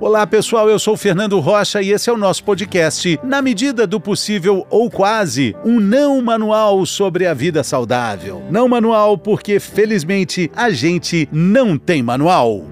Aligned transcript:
Olá 0.00 0.24
pessoal, 0.24 0.70
eu 0.70 0.78
sou 0.78 0.96
Fernando 0.96 1.40
Rocha 1.40 1.82
e 1.82 1.90
esse 1.90 2.08
é 2.08 2.12
o 2.12 2.16
nosso 2.16 2.44
podcast, 2.44 3.18
na 3.20 3.42
medida 3.42 3.84
do 3.84 3.98
possível 3.98 4.64
ou 4.70 4.88
quase, 4.88 5.56
um 5.64 5.80
não 5.80 6.22
manual 6.22 6.86
sobre 6.86 7.26
a 7.26 7.34
vida 7.34 7.64
saudável. 7.64 8.40
Não 8.48 8.68
manual 8.68 9.18
porque 9.18 9.58
felizmente 9.58 10.48
a 10.54 10.70
gente 10.70 11.28
não 11.32 11.76
tem 11.76 12.00
manual. 12.00 12.64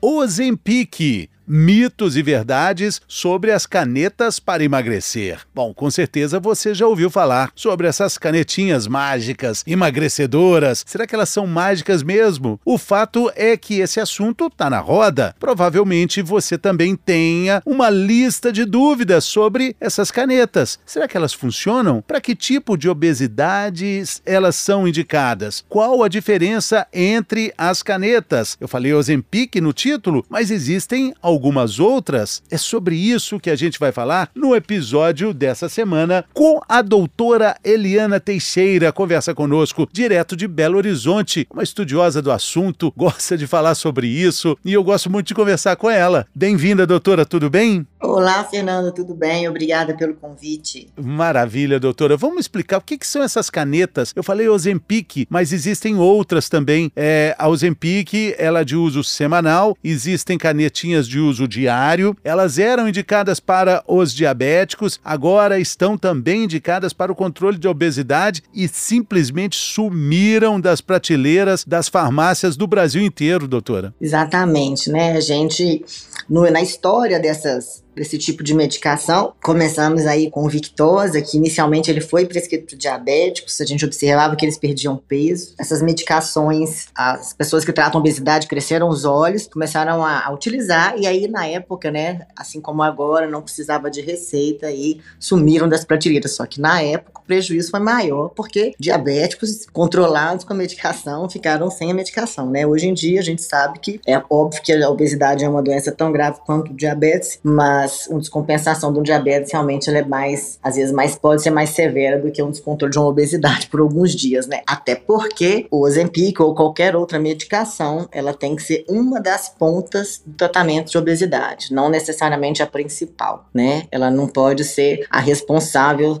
Ozempic 0.00 1.28
mitos 1.52 2.16
e 2.16 2.22
verdades 2.22 3.02
sobre 3.08 3.50
as 3.50 3.66
canetas 3.66 4.38
para 4.38 4.62
emagrecer. 4.62 5.40
Bom, 5.52 5.74
com 5.74 5.90
certeza 5.90 6.38
você 6.38 6.72
já 6.72 6.86
ouviu 6.86 7.10
falar 7.10 7.50
sobre 7.56 7.88
essas 7.88 8.16
canetinhas 8.16 8.86
mágicas, 8.86 9.64
emagrecedoras. 9.66 10.84
Será 10.86 11.08
que 11.08 11.14
elas 11.14 11.28
são 11.28 11.48
mágicas 11.48 12.04
mesmo? 12.04 12.60
O 12.64 12.78
fato 12.78 13.32
é 13.34 13.56
que 13.56 13.80
esse 13.80 13.98
assunto 13.98 14.46
está 14.46 14.70
na 14.70 14.78
roda. 14.78 15.34
Provavelmente 15.40 16.22
você 16.22 16.56
também 16.56 16.94
tenha 16.94 17.60
uma 17.66 17.90
lista 17.90 18.52
de 18.52 18.64
dúvidas 18.64 19.24
sobre 19.24 19.74
essas 19.80 20.12
canetas. 20.12 20.78
Será 20.86 21.08
que 21.08 21.16
elas 21.16 21.32
funcionam? 21.32 22.00
Para 22.00 22.20
que 22.20 22.36
tipo 22.36 22.76
de 22.76 22.88
obesidades 22.88 24.22
elas 24.24 24.54
são 24.54 24.86
indicadas? 24.86 25.64
Qual 25.68 26.04
a 26.04 26.08
diferença 26.08 26.86
entre 26.92 27.52
as 27.58 27.82
canetas? 27.82 28.56
Eu 28.60 28.68
falei 28.68 28.94
Ozempic 28.94 29.56
no 29.56 29.72
título, 29.72 30.24
mas 30.28 30.52
existem 30.52 31.12
algumas 31.20 31.39
algumas 31.40 31.80
outras, 31.80 32.42
é 32.50 32.58
sobre 32.58 32.94
isso 32.94 33.40
que 33.40 33.48
a 33.48 33.56
gente 33.56 33.78
vai 33.78 33.90
falar 33.90 34.28
no 34.34 34.54
episódio 34.54 35.32
dessa 35.32 35.70
semana 35.70 36.22
com 36.34 36.60
a 36.68 36.82
doutora 36.82 37.56
Eliana 37.64 38.20
Teixeira. 38.20 38.92
Conversa 38.92 39.34
conosco 39.34 39.88
direto 39.90 40.36
de 40.36 40.46
Belo 40.46 40.76
Horizonte, 40.76 41.48
uma 41.50 41.62
estudiosa 41.62 42.20
do 42.20 42.30
assunto, 42.30 42.92
gosta 42.94 43.38
de 43.38 43.46
falar 43.46 43.74
sobre 43.74 44.06
isso 44.06 44.54
e 44.62 44.74
eu 44.74 44.84
gosto 44.84 45.08
muito 45.08 45.28
de 45.28 45.34
conversar 45.34 45.76
com 45.76 45.88
ela. 45.88 46.26
Bem-vinda, 46.34 46.86
doutora, 46.86 47.24
tudo 47.24 47.48
bem? 47.48 47.86
Olá, 48.02 48.42
Fernando, 48.44 48.92
tudo 48.92 49.14
bem? 49.14 49.46
Obrigada 49.46 49.94
pelo 49.94 50.14
convite. 50.14 50.88
Maravilha, 50.96 51.78
doutora. 51.78 52.16
Vamos 52.16 52.40
explicar 52.40 52.78
o 52.78 52.80
que, 52.80 52.96
que 52.96 53.06
são 53.06 53.22
essas 53.22 53.50
canetas. 53.50 54.14
Eu 54.16 54.22
falei 54.22 54.48
Ozempic, 54.48 55.26
mas 55.28 55.52
existem 55.52 55.98
outras 55.98 56.48
também. 56.48 56.90
É, 56.96 57.36
a 57.38 57.46
Ozempic, 57.46 58.34
ela 58.38 58.60
é 58.60 58.64
de 58.64 58.74
uso 58.74 59.04
semanal, 59.04 59.76
existem 59.84 60.38
canetinhas 60.38 61.06
de 61.06 61.18
uso 61.18 61.46
diário. 61.46 62.16
Elas 62.24 62.58
eram 62.58 62.88
indicadas 62.88 63.38
para 63.38 63.84
os 63.86 64.14
diabéticos, 64.14 64.98
agora 65.04 65.60
estão 65.60 65.98
também 65.98 66.44
indicadas 66.44 66.94
para 66.94 67.12
o 67.12 67.14
controle 67.14 67.58
de 67.58 67.68
obesidade 67.68 68.42
e 68.54 68.66
simplesmente 68.66 69.56
sumiram 69.56 70.58
das 70.58 70.80
prateleiras 70.80 71.66
das 71.66 71.86
farmácias 71.86 72.56
do 72.56 72.66
Brasil 72.66 73.02
inteiro, 73.02 73.46
doutora. 73.46 73.94
Exatamente, 74.00 74.88
né? 74.90 75.12
A 75.12 75.20
gente, 75.20 75.84
no, 76.26 76.50
na 76.50 76.62
história 76.62 77.20
dessas 77.20 77.82
desse 77.94 78.18
tipo 78.18 78.42
de 78.42 78.54
medicação. 78.54 79.32
Começamos 79.42 80.06
aí 80.06 80.30
com 80.30 80.44
o 80.44 80.48
Victosa, 80.48 81.20
que 81.20 81.36
inicialmente 81.36 81.90
ele 81.90 82.00
foi 82.00 82.26
prescrito 82.26 82.66
para 82.66 82.78
diabéticos, 82.78 83.60
a 83.60 83.64
gente 83.64 83.84
observava 83.84 84.36
que 84.36 84.44
eles 84.44 84.58
perdiam 84.58 84.96
peso. 84.96 85.54
Essas 85.58 85.82
medicações, 85.82 86.86
as 86.94 87.32
pessoas 87.32 87.64
que 87.64 87.72
tratam 87.72 88.00
obesidade 88.00 88.46
cresceram 88.46 88.88
os 88.88 89.04
olhos, 89.04 89.46
começaram 89.46 90.04
a, 90.04 90.26
a 90.26 90.32
utilizar, 90.32 90.94
e 90.98 91.06
aí 91.06 91.28
na 91.28 91.46
época, 91.46 91.90
né, 91.90 92.26
assim 92.36 92.60
como 92.60 92.82
agora, 92.82 93.26
não 93.26 93.42
precisava 93.42 93.90
de 93.90 94.00
receita 94.00 94.70
e 94.70 95.00
sumiram 95.18 95.68
das 95.68 95.84
prateleiras. 95.84 96.32
Só 96.32 96.46
que 96.46 96.60
na 96.60 96.82
época 96.82 97.20
o 97.20 97.26
prejuízo 97.26 97.70
foi 97.70 97.80
maior, 97.80 98.28
porque 98.28 98.74
diabéticos 98.78 99.66
controlados 99.72 100.44
com 100.44 100.52
a 100.52 100.56
medicação 100.56 101.28
ficaram 101.28 101.70
sem 101.70 101.90
a 101.90 101.94
medicação, 101.94 102.50
né? 102.50 102.66
Hoje 102.66 102.88
em 102.88 102.94
dia 102.94 103.20
a 103.20 103.22
gente 103.22 103.42
sabe 103.42 103.78
que 103.78 104.00
é 104.06 104.20
óbvio 104.28 104.62
que 104.62 104.72
a 104.72 104.90
obesidade 104.90 105.44
é 105.44 105.48
uma 105.48 105.62
doença 105.62 105.92
tão 105.92 106.12
grave 106.12 106.40
quanto 106.44 106.72
o 106.72 106.76
diabetes, 106.76 107.38
mas 107.42 107.79
mas 107.80 108.06
uma 108.08 108.20
descompensação 108.20 108.92
de 108.92 108.98
um 108.98 109.02
diabetes 109.02 109.52
realmente 109.52 109.88
ela 109.88 109.98
é 109.98 110.04
mais, 110.04 110.58
às 110.62 110.76
vezes, 110.76 110.92
mais 110.92 111.16
pode 111.16 111.42
ser 111.42 111.50
mais 111.50 111.70
severa 111.70 112.20
do 112.20 112.30
que 112.30 112.42
um 112.42 112.50
descontrole 112.50 112.92
de 112.92 112.98
uma 112.98 113.08
obesidade 113.08 113.68
por 113.68 113.80
alguns 113.80 114.14
dias, 114.14 114.46
né? 114.46 114.60
Até 114.66 114.94
porque 114.94 115.66
o 115.70 115.84
Ozempic 115.84 116.38
ou 116.40 116.54
qualquer 116.54 116.94
outra 116.94 117.18
medicação, 117.18 118.06
ela 118.12 118.34
tem 118.34 118.54
que 118.54 118.62
ser 118.62 118.84
uma 118.88 119.20
das 119.20 119.48
pontas 119.48 120.22
do 120.26 120.34
tratamento 120.34 120.90
de 120.90 120.98
obesidade, 120.98 121.72
não 121.72 121.88
necessariamente 121.88 122.62
a 122.62 122.66
principal, 122.66 123.46
né? 123.54 123.84
Ela 123.90 124.10
não 124.10 124.28
pode 124.28 124.64
ser 124.64 125.06
a 125.10 125.20
responsável 125.20 126.20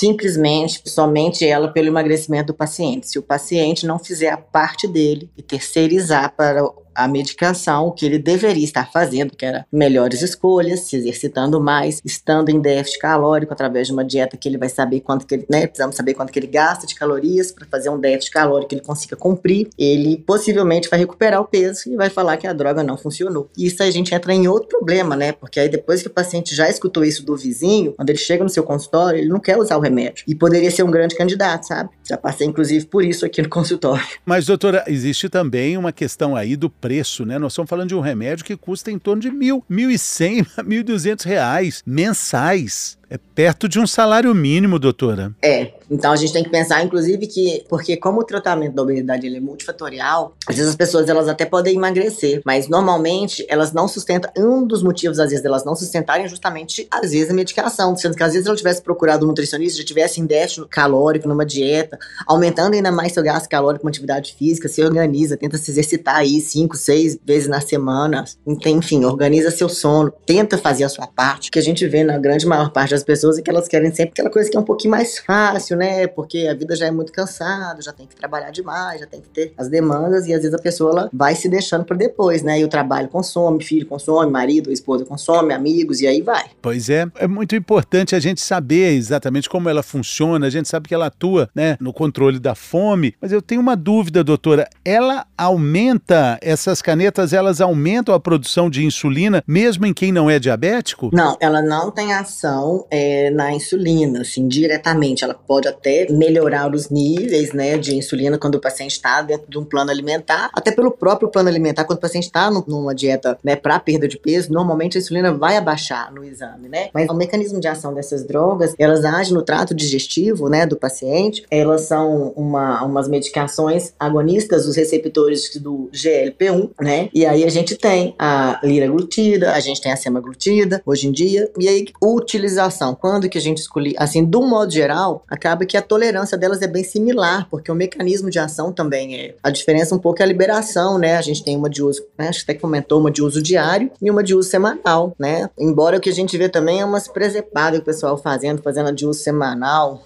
simplesmente, 0.00 0.80
somente 0.86 1.46
ela 1.46 1.68
pelo 1.68 1.88
emagrecimento 1.88 2.46
do 2.46 2.54
paciente. 2.54 3.10
Se 3.10 3.18
o 3.18 3.22
paciente 3.22 3.86
não 3.86 3.98
fizer 3.98 4.30
a 4.30 4.38
parte 4.38 4.88
dele 4.88 5.30
e 5.36 5.42
terceirizar 5.42 6.34
para 6.34 6.62
a 6.94 7.08
medicação, 7.08 7.86
o 7.86 7.92
que 7.92 8.04
ele 8.04 8.18
deveria 8.18 8.64
estar 8.64 8.90
fazendo, 8.90 9.36
que 9.36 9.44
era 9.44 9.66
melhores 9.72 10.22
escolhas, 10.22 10.80
se 10.80 10.96
exercitando 10.96 11.60
mais, 11.60 12.00
estando 12.04 12.50
em 12.50 12.60
déficit 12.60 12.98
calórico 12.98 13.52
através 13.52 13.86
de 13.86 13.92
uma 13.92 14.04
dieta 14.04 14.36
que 14.36 14.48
ele 14.48 14.58
vai 14.58 14.68
saber 14.68 15.00
quanto 15.00 15.26
que 15.26 15.34
ele, 15.34 15.46
né, 15.48 15.66
precisamos 15.66 15.96
saber 15.96 16.14
quanto 16.14 16.32
que 16.32 16.38
ele 16.38 16.46
gasta 16.46 16.86
de 16.86 16.94
calorias 16.94 17.52
para 17.52 17.66
fazer 17.66 17.88
um 17.90 17.98
déficit 17.98 18.32
calórico 18.32 18.70
que 18.70 18.74
ele 18.74 18.82
consiga 18.82 19.16
cumprir, 19.16 19.68
ele 19.78 20.18
possivelmente 20.18 20.88
vai 20.88 20.98
recuperar 20.98 21.40
o 21.40 21.44
peso 21.44 21.88
e 21.88 21.96
vai 21.96 22.10
falar 22.10 22.36
que 22.36 22.46
a 22.46 22.52
droga 22.52 22.82
não 22.82 22.96
funcionou. 22.96 23.48
E 23.56 23.66
isso 23.66 23.82
a 23.82 23.90
gente 23.90 24.14
entra 24.14 24.34
em 24.34 24.48
outro 24.48 24.68
problema, 24.68 25.16
né? 25.16 25.32
Porque 25.32 25.60
aí 25.60 25.68
depois 25.68 26.02
que 26.02 26.08
o 26.08 26.10
paciente 26.10 26.54
já 26.54 26.68
escutou 26.68 27.04
isso 27.04 27.24
do 27.24 27.36
vizinho, 27.36 27.92
quando 27.92 28.10
ele 28.10 28.18
chega 28.18 28.44
no 28.44 28.50
seu 28.50 28.62
consultório, 28.62 29.18
ele 29.18 29.28
não 29.28 29.40
quer 29.40 29.56
usar 29.56 29.76
o 29.76 29.80
remédio. 29.90 30.24
E 30.26 30.34
poderia 30.34 30.70
ser 30.70 30.82
um 30.82 30.90
grande 30.90 31.16
candidato, 31.16 31.66
sabe? 31.66 31.90
Já 32.08 32.16
passei 32.16 32.46
inclusive 32.46 32.86
por 32.86 33.04
isso 33.04 33.26
aqui 33.26 33.42
no 33.42 33.48
consultório. 33.50 34.04
Mas 34.24 34.46
doutora, 34.46 34.84
existe 34.86 35.28
também 35.28 35.76
uma 35.76 35.92
questão 35.92 36.34
aí 36.34 36.56
do 36.56 36.70
preço, 36.70 37.24
né? 37.24 37.38
Nós 37.38 37.52
estamos 37.52 37.68
falando 37.68 37.88
de 37.88 37.94
um 37.94 38.00
remédio 38.00 38.44
que 38.44 38.56
custa 38.56 38.90
em 38.90 38.98
torno 38.98 39.20
de 39.20 39.30
mil, 39.30 39.64
mil 39.68 39.90
e 39.90 39.98
cem, 39.98 40.46
mil 40.64 40.80
e 40.80 40.84
duzentos 40.84 41.24
reais 41.24 41.82
mensais. 41.86 42.98
É 43.12 43.18
perto 43.18 43.68
de 43.68 43.80
um 43.80 43.88
salário 43.88 44.32
mínimo, 44.32 44.78
doutora. 44.78 45.34
É. 45.42 45.72
Então 45.90 46.12
a 46.12 46.16
gente 46.16 46.32
tem 46.32 46.44
que 46.44 46.48
pensar, 46.48 46.84
inclusive, 46.84 47.26
que 47.26 47.64
porque 47.68 47.96
como 47.96 48.20
o 48.20 48.24
tratamento 48.24 48.76
da 48.76 48.82
obesidade 48.82 49.26
ele 49.26 49.38
é 49.38 49.40
multifatorial, 49.40 50.36
às 50.46 50.54
vezes 50.54 50.70
as 50.70 50.76
pessoas 50.76 51.08
elas 51.08 51.26
até 51.26 51.44
podem 51.44 51.74
emagrecer, 51.74 52.40
mas 52.46 52.68
normalmente 52.68 53.44
elas 53.48 53.72
não 53.72 53.88
sustentam. 53.88 54.30
Um 54.38 54.64
dos 54.64 54.80
motivos, 54.80 55.18
às 55.18 55.30
vezes, 55.30 55.42
delas 55.42 55.64
não 55.64 55.74
sustentarem 55.74 56.26
é 56.26 56.28
justamente, 56.28 56.86
às 56.88 57.10
vezes, 57.10 57.30
a 57.30 57.34
medicação. 57.34 57.96
Sendo 57.96 58.14
que 58.14 58.22
às 58.22 58.32
vezes 58.32 58.46
ela 58.46 58.54
tivesse 58.54 58.80
procurado 58.80 59.24
um 59.24 59.28
nutricionista, 59.28 59.79
já 59.80 59.86
tivesse 59.86 60.20
em 60.20 60.26
déficit 60.26 60.68
calórico 60.68 61.28
numa 61.28 61.44
dieta, 61.44 61.98
aumentando 62.26 62.74
ainda 62.74 62.92
mais 62.92 63.12
seu 63.12 63.22
gasto 63.22 63.48
calórico 63.48 63.82
com 63.82 63.88
atividade 63.88 64.34
física, 64.38 64.68
se 64.68 64.82
organiza, 64.82 65.36
tenta 65.36 65.58
se 65.58 65.70
exercitar 65.70 66.16
aí 66.16 66.40
cinco, 66.40 66.76
seis 66.76 67.18
vezes 67.24 67.48
na 67.48 67.60
semana, 67.60 68.24
enfim, 68.46 69.04
organiza 69.04 69.50
seu 69.50 69.68
sono, 69.68 70.12
tenta 70.24 70.56
fazer 70.56 70.84
a 70.84 70.88
sua 70.88 71.06
parte, 71.06 71.50
que 71.50 71.58
a 71.58 71.62
gente 71.62 71.86
vê 71.86 72.04
na 72.04 72.18
grande 72.18 72.46
maior 72.46 72.70
parte 72.70 72.90
das 72.90 73.00
as 73.00 73.04
pessoas 73.04 73.38
e 73.38 73.42
que 73.42 73.50
elas 73.50 73.66
querem 73.66 73.92
sempre 73.92 74.12
aquela 74.12 74.30
coisa 74.30 74.48
que 74.50 74.56
é 74.56 74.60
um 74.60 74.64
pouquinho 74.64 74.92
mais 74.92 75.18
fácil, 75.18 75.76
né? 75.76 76.06
Porque 76.06 76.46
a 76.46 76.54
vida 76.54 76.76
já 76.76 76.86
é 76.86 76.90
muito 76.90 77.12
cansada, 77.12 77.82
já 77.82 77.92
tem 77.92 78.06
que 78.06 78.14
trabalhar 78.14 78.50
demais, 78.50 79.00
já 79.00 79.06
tem 79.06 79.20
que 79.20 79.28
ter 79.28 79.52
as 79.56 79.68
demandas 79.68 80.26
e 80.26 80.34
às 80.34 80.42
vezes 80.42 80.54
a 80.54 80.58
pessoa 80.58 80.90
ela 80.92 81.10
vai 81.12 81.34
se 81.34 81.48
deixando 81.48 81.84
para 81.84 81.96
depois, 81.96 82.42
né? 82.42 82.60
E 82.60 82.64
o 82.64 82.68
trabalho 82.68 83.08
consome, 83.08 83.62
filho 83.64 83.86
consome, 83.86 84.30
marido, 84.30 84.70
esposa 84.70 85.04
consome, 85.04 85.52
amigos 85.52 86.00
e 86.00 86.06
aí 86.06 86.20
vai. 86.20 86.50
Pois 86.60 86.88
é, 86.90 87.06
é 87.16 87.26
muito 87.26 87.56
importante 87.56 88.14
a 88.14 88.20
gente 88.20 88.40
saber 88.40 88.92
exatamente 88.92 89.48
como 89.48 89.68
ela 89.70 89.82
funciona, 89.82 90.46
a 90.46 90.50
gente 90.50 90.68
sabe 90.68 90.88
que 90.88 90.94
ela 90.94 91.06
atua, 91.06 91.48
né, 91.54 91.76
no 91.80 91.92
controle 91.92 92.38
da 92.38 92.54
fome, 92.54 93.14
mas 93.20 93.32
eu 93.32 93.40
tenho 93.40 93.60
uma 93.60 93.76
dúvida, 93.76 94.24
doutora, 94.24 94.68
ela 94.84 95.26
aumenta 95.36 96.38
essas 96.42 96.82
canetas, 96.82 97.32
elas 97.32 97.60
aumentam 97.60 98.14
a 98.14 98.20
produção 98.20 98.68
de 98.68 98.84
insulina 98.84 99.42
mesmo 99.46 99.86
em 99.86 99.94
quem 99.94 100.12
não 100.12 100.28
é 100.28 100.38
diabético? 100.38 101.10
Não, 101.12 101.36
ela 101.40 101.62
não 101.62 101.90
tem 101.90 102.12
ação 102.12 102.86
é, 102.90 103.30
na 103.30 103.52
insulina, 103.52 104.20
assim, 104.20 104.48
diretamente. 104.48 105.24
Ela 105.24 105.34
pode 105.34 105.68
até 105.68 106.06
melhorar 106.10 106.74
os 106.74 106.90
níveis, 106.90 107.52
né, 107.52 107.78
de 107.78 107.96
insulina 107.96 108.38
quando 108.38 108.56
o 108.56 108.60
paciente 108.60 108.92
está 108.92 109.22
dentro 109.22 109.50
de 109.50 109.58
um 109.58 109.64
plano 109.64 109.90
alimentar, 109.90 110.50
até 110.52 110.70
pelo 110.70 110.90
próprio 110.90 111.28
plano 111.28 111.48
alimentar, 111.48 111.84
quando 111.84 111.98
o 111.98 112.00
paciente 112.00 112.24
está 112.24 112.50
numa 112.50 112.94
dieta, 112.94 113.38
né, 113.42 113.56
para 113.56 113.78
perda 113.78 114.06
de 114.06 114.18
peso, 114.18 114.52
normalmente 114.52 114.98
a 114.98 115.00
insulina 115.00 115.32
vai 115.32 115.56
abaixar 115.56 116.12
no 116.12 116.24
exame, 116.24 116.68
né? 116.68 116.88
Mas 116.92 117.08
o 117.08 117.14
mecanismo 117.14 117.60
de 117.60 117.68
ação 117.68 117.94
dessas 117.94 118.24
drogas, 118.24 118.74
elas 118.78 119.04
agem 119.04 119.34
no 119.34 119.42
trato 119.50 119.74
digestivo, 119.74 120.48
né, 120.48 120.64
do 120.64 120.76
paciente. 120.76 121.44
Elas 121.50 121.80
são 121.80 122.32
uma, 122.36 122.84
umas 122.84 123.08
medicações 123.08 123.92
agonistas 123.98 124.64
dos 124.64 124.76
receptores 124.76 125.56
do 125.56 125.90
GLP-1, 125.92 126.70
né? 126.80 127.08
E 127.12 127.26
aí 127.26 127.42
a 127.42 127.48
gente 127.48 127.74
tem 127.74 128.14
a 128.16 128.60
liraglutida, 128.62 129.50
a 129.52 129.58
gente 129.58 129.80
tem 129.80 129.90
a 129.90 129.96
semaglutida, 129.96 130.80
hoje 130.86 131.08
em 131.08 131.10
dia, 131.10 131.50
e 131.58 131.68
aí 131.68 131.84
utilização 132.00 132.94
quando 132.94 133.28
que 133.28 133.38
a 133.38 133.40
gente 133.40 133.58
escolhe, 133.58 133.92
assim, 133.98 134.24
do 134.24 134.40
modo 134.40 134.70
geral, 134.72 135.24
acaba 135.28 135.66
que 135.66 135.76
a 135.76 135.82
tolerância 135.82 136.38
delas 136.38 136.62
é 136.62 136.68
bem 136.68 136.84
similar, 136.84 137.48
porque 137.50 137.72
o 137.72 137.74
mecanismo 137.74 138.30
de 138.30 138.38
ação 138.38 138.72
também 138.72 139.16
é. 139.16 139.34
A 139.42 139.50
diferença 139.50 139.96
um 139.96 139.98
pouco 139.98 140.22
é 140.22 140.24
a 140.24 140.28
liberação, 140.28 140.96
né? 140.96 141.16
A 141.16 141.22
gente 141.22 141.42
tem 141.42 141.56
uma 141.56 141.68
de 141.68 141.82
uso, 141.82 142.06
né? 142.16 142.28
Acho 142.28 142.44
que 142.44 142.52
até 142.52 142.60
comentou, 142.60 143.00
uma 143.00 143.10
de 143.10 143.20
uso 143.20 143.42
diário 143.42 143.90
e 144.00 144.08
uma 144.08 144.22
de 144.22 144.32
uso 144.32 144.48
semanal, 144.48 145.12
né? 145.18 145.50
Embora 145.58 145.96
o 145.96 146.00
que 146.00 146.10
a 146.10 146.14
gente 146.14 146.38
vê 146.38 146.48
também 146.48 146.80
é 146.80 146.84
umas 146.84 147.08
presepadas 147.08 147.80
que 147.80 147.82
o 147.82 147.84
pessoal 147.84 148.16
fazendo, 148.16 148.62
fazendo 148.62 148.90
a 148.90 148.92
de 148.92 149.04
uso 149.04 149.18
semanal 149.18 149.39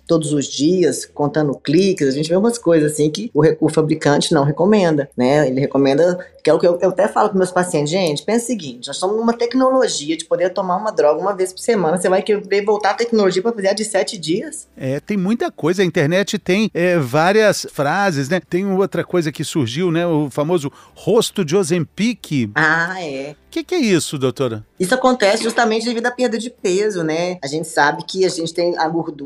todos 0.06 0.32
os 0.32 0.46
dias, 0.46 1.04
contando 1.04 1.54
Cliques, 1.54 2.08
a 2.08 2.10
gente 2.10 2.28
vê 2.28 2.36
umas 2.36 2.58
coisas 2.58 2.92
assim 2.92 3.10
que 3.10 3.30
o, 3.34 3.42
o 3.66 3.68
fabricante 3.68 4.32
não 4.32 4.44
recomenda, 4.44 5.08
né? 5.16 5.46
Ele 5.48 5.60
recomenda 5.60 6.18
que 6.42 6.50
é 6.50 6.52
o 6.52 6.58
que 6.58 6.66
eu, 6.66 6.78
eu 6.82 6.90
até 6.90 7.08
falo 7.08 7.30
para 7.30 7.38
meus 7.38 7.50
pacientes, 7.50 7.90
gente, 7.90 8.22
pensa 8.22 8.44
o 8.44 8.46
seguinte, 8.46 8.86
nós 8.86 8.96
estamos 8.96 9.16
numa 9.16 9.32
tecnologia 9.32 10.14
de 10.14 10.26
poder 10.26 10.50
tomar 10.50 10.76
uma 10.76 10.92
droga 10.92 11.18
uma 11.18 11.34
vez 11.34 11.54
por 11.54 11.58
semana, 11.58 11.96
você 11.96 12.06
vai 12.06 12.22
querer 12.22 12.62
voltar 12.62 12.90
à 12.90 12.94
tecnologia 12.94 13.40
para 13.40 13.52
fazer 13.52 13.68
a 13.68 13.72
de 13.72 13.84
sete 13.84 14.18
dias? 14.18 14.68
É, 14.76 15.00
tem 15.00 15.16
muita 15.16 15.50
coisa, 15.50 15.80
a 15.80 15.84
internet 15.84 16.38
tem 16.38 16.70
é, 16.74 16.98
várias 16.98 17.66
frases, 17.72 18.28
né? 18.28 18.40
Tem 18.40 18.66
outra 18.66 19.02
coisa 19.02 19.32
que 19.32 19.42
surgiu, 19.42 19.90
né? 19.90 20.06
O 20.06 20.28
famoso 20.30 20.70
rosto 20.94 21.44
de 21.44 21.56
Ozempic. 21.56 22.50
Ah, 22.54 23.02
é. 23.02 23.34
O 23.48 23.50
que, 23.50 23.64
que 23.64 23.74
é 23.74 23.78
isso, 23.78 24.18
doutora? 24.18 24.64
Isso 24.78 24.94
acontece 24.94 25.44
justamente 25.44 25.86
devido 25.86 26.06
à 26.06 26.10
perda 26.10 26.36
de 26.36 26.50
peso, 26.50 27.04
né? 27.04 27.38
A 27.42 27.46
gente 27.46 27.68
sabe 27.68 28.04
que 28.04 28.24
a 28.24 28.28
gente 28.28 28.52
tem 28.52 28.76
a 28.76 28.88
gordura 28.88 29.23